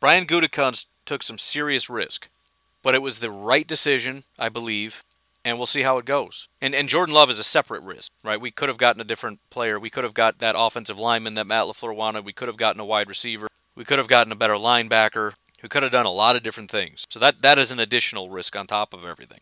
[0.00, 2.28] Brian Gutekunst took some serious risk,
[2.88, 5.04] but it was the right decision, I believe,
[5.44, 6.48] and we'll see how it goes.
[6.58, 8.40] And and Jordan Love is a separate risk, right?
[8.40, 9.78] We could have gotten a different player.
[9.78, 12.24] We could have got that offensive lineman that Matt LaFleur wanted.
[12.24, 13.48] We could have gotten a wide receiver.
[13.74, 16.70] We could have gotten a better linebacker who could have done a lot of different
[16.70, 17.04] things.
[17.10, 19.40] So that that is an additional risk on top of everything.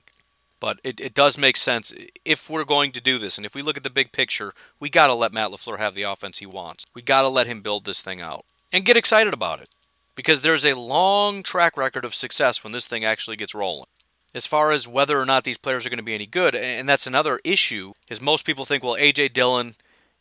[0.58, 1.94] But it, it does make sense
[2.24, 4.90] if we're going to do this, and if we look at the big picture, we
[4.90, 6.84] got to let Matt LaFleur have the offense he wants.
[6.94, 9.68] We got to let him build this thing out and get excited about it
[10.16, 13.86] because there's a long track record of success when this thing actually gets rolling.
[14.34, 16.88] As far as whether or not these players are going to be any good, and
[16.88, 19.28] that's another issue, is most people think, well, A.J.
[19.28, 19.76] Dillon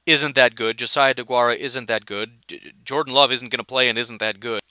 [0.06, 3.98] isn't that good, Josiah DeGuara isn't that good, Jordan Love isn't going to play and
[3.98, 4.62] isn't that good.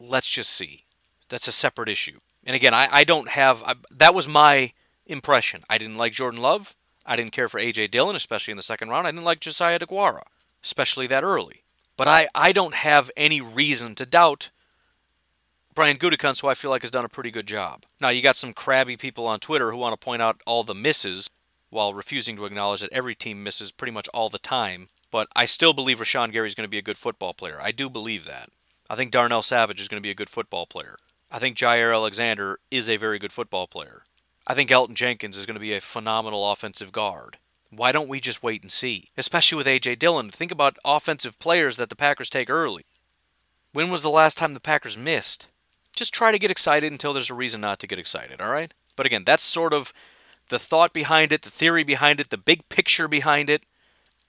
[0.00, 0.84] Let's just see.
[1.28, 2.18] That's a separate issue.
[2.44, 3.62] And again, I, I don't have.
[3.62, 4.72] I, that was my
[5.06, 5.64] impression.
[5.70, 6.76] I didn't like Jordan Love.
[7.04, 7.88] I didn't care for A.J.
[7.88, 9.06] Dillon, especially in the second round.
[9.06, 10.22] I didn't like Josiah DeGuara,
[10.62, 11.62] especially that early.
[11.96, 14.50] But I, I don't have any reason to doubt
[15.74, 17.84] Brian Gutekunst, who I feel like has done a pretty good job.
[18.00, 20.74] Now, you got some crabby people on Twitter who want to point out all the
[20.74, 21.28] misses
[21.70, 24.88] while refusing to acknowledge that every team misses pretty much all the time.
[25.10, 27.58] But I still believe Rashan Gary is going to be a good football player.
[27.60, 28.50] I do believe that.
[28.88, 30.96] I think Darnell Savage is going to be a good football player.
[31.30, 34.02] I think Jaire Alexander is a very good football player.
[34.46, 37.38] I think Elgton Jenkins is going to be a phenomenal offensive guard.
[37.70, 39.10] Why don't we just wait and see?
[39.16, 39.96] Especially with A.J.
[39.96, 40.30] Dillon.
[40.30, 42.86] Think about offensive players that the Packers take early.
[43.72, 45.48] When was the last time the Packers missed?
[45.94, 48.72] Just try to get excited until there's a reason not to get excited, all right?
[48.96, 49.92] But again, that's sort of
[50.48, 53.66] the thought behind it, the theory behind it, the big picture behind it,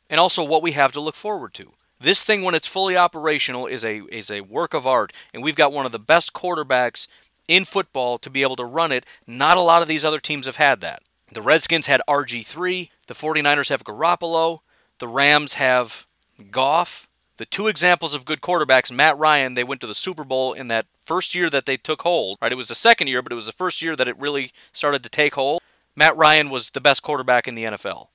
[0.10, 1.72] and also what we have to look forward to.
[2.00, 5.56] This thing, when it's fully operational, is a is a work of art, and we've
[5.56, 7.08] got one of the best quarterbacks
[7.48, 9.06] in football to be able to run it.
[9.26, 11.02] Not a lot of these other teams have had that.
[11.32, 14.60] The Redskins had RG3, the 49ers have Garoppolo,
[15.00, 16.06] the Rams have
[16.52, 17.10] Goff.
[17.38, 20.70] The two examples of good quarterbacks, Matt Ryan, they went to the Super Bowl in
[20.70, 22.52] that first year that they took hold, right?
[22.52, 25.04] It was the second year, but it was the first year that it really started
[25.04, 25.62] to take hold.
[25.96, 28.08] Matt Ryan was the best quarterback in the NFL.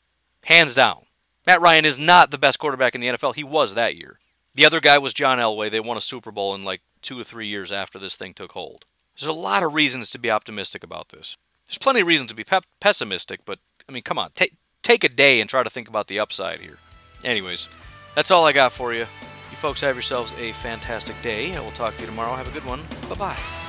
[0.44, 1.06] Hands down.
[1.46, 3.34] Matt Ryan is not the best quarterback in the NFL.
[3.34, 4.18] He was that year.
[4.54, 5.70] The other guy was John Elway.
[5.70, 8.52] They won a Super Bowl in like two or three years after this thing took
[8.52, 8.84] hold.
[9.18, 11.36] There's a lot of reasons to be optimistic about this.
[11.66, 15.04] There's plenty of reasons to be pe- pessimistic, but I mean, come on, take take
[15.04, 16.78] a day and try to think about the upside here.
[17.24, 17.68] Anyways,
[18.14, 19.06] that's all I got for you.
[19.50, 21.56] You folks have yourselves a fantastic day.
[21.56, 22.34] I will talk to you tomorrow.
[22.34, 22.82] Have a good one.
[23.08, 23.61] Bye bye.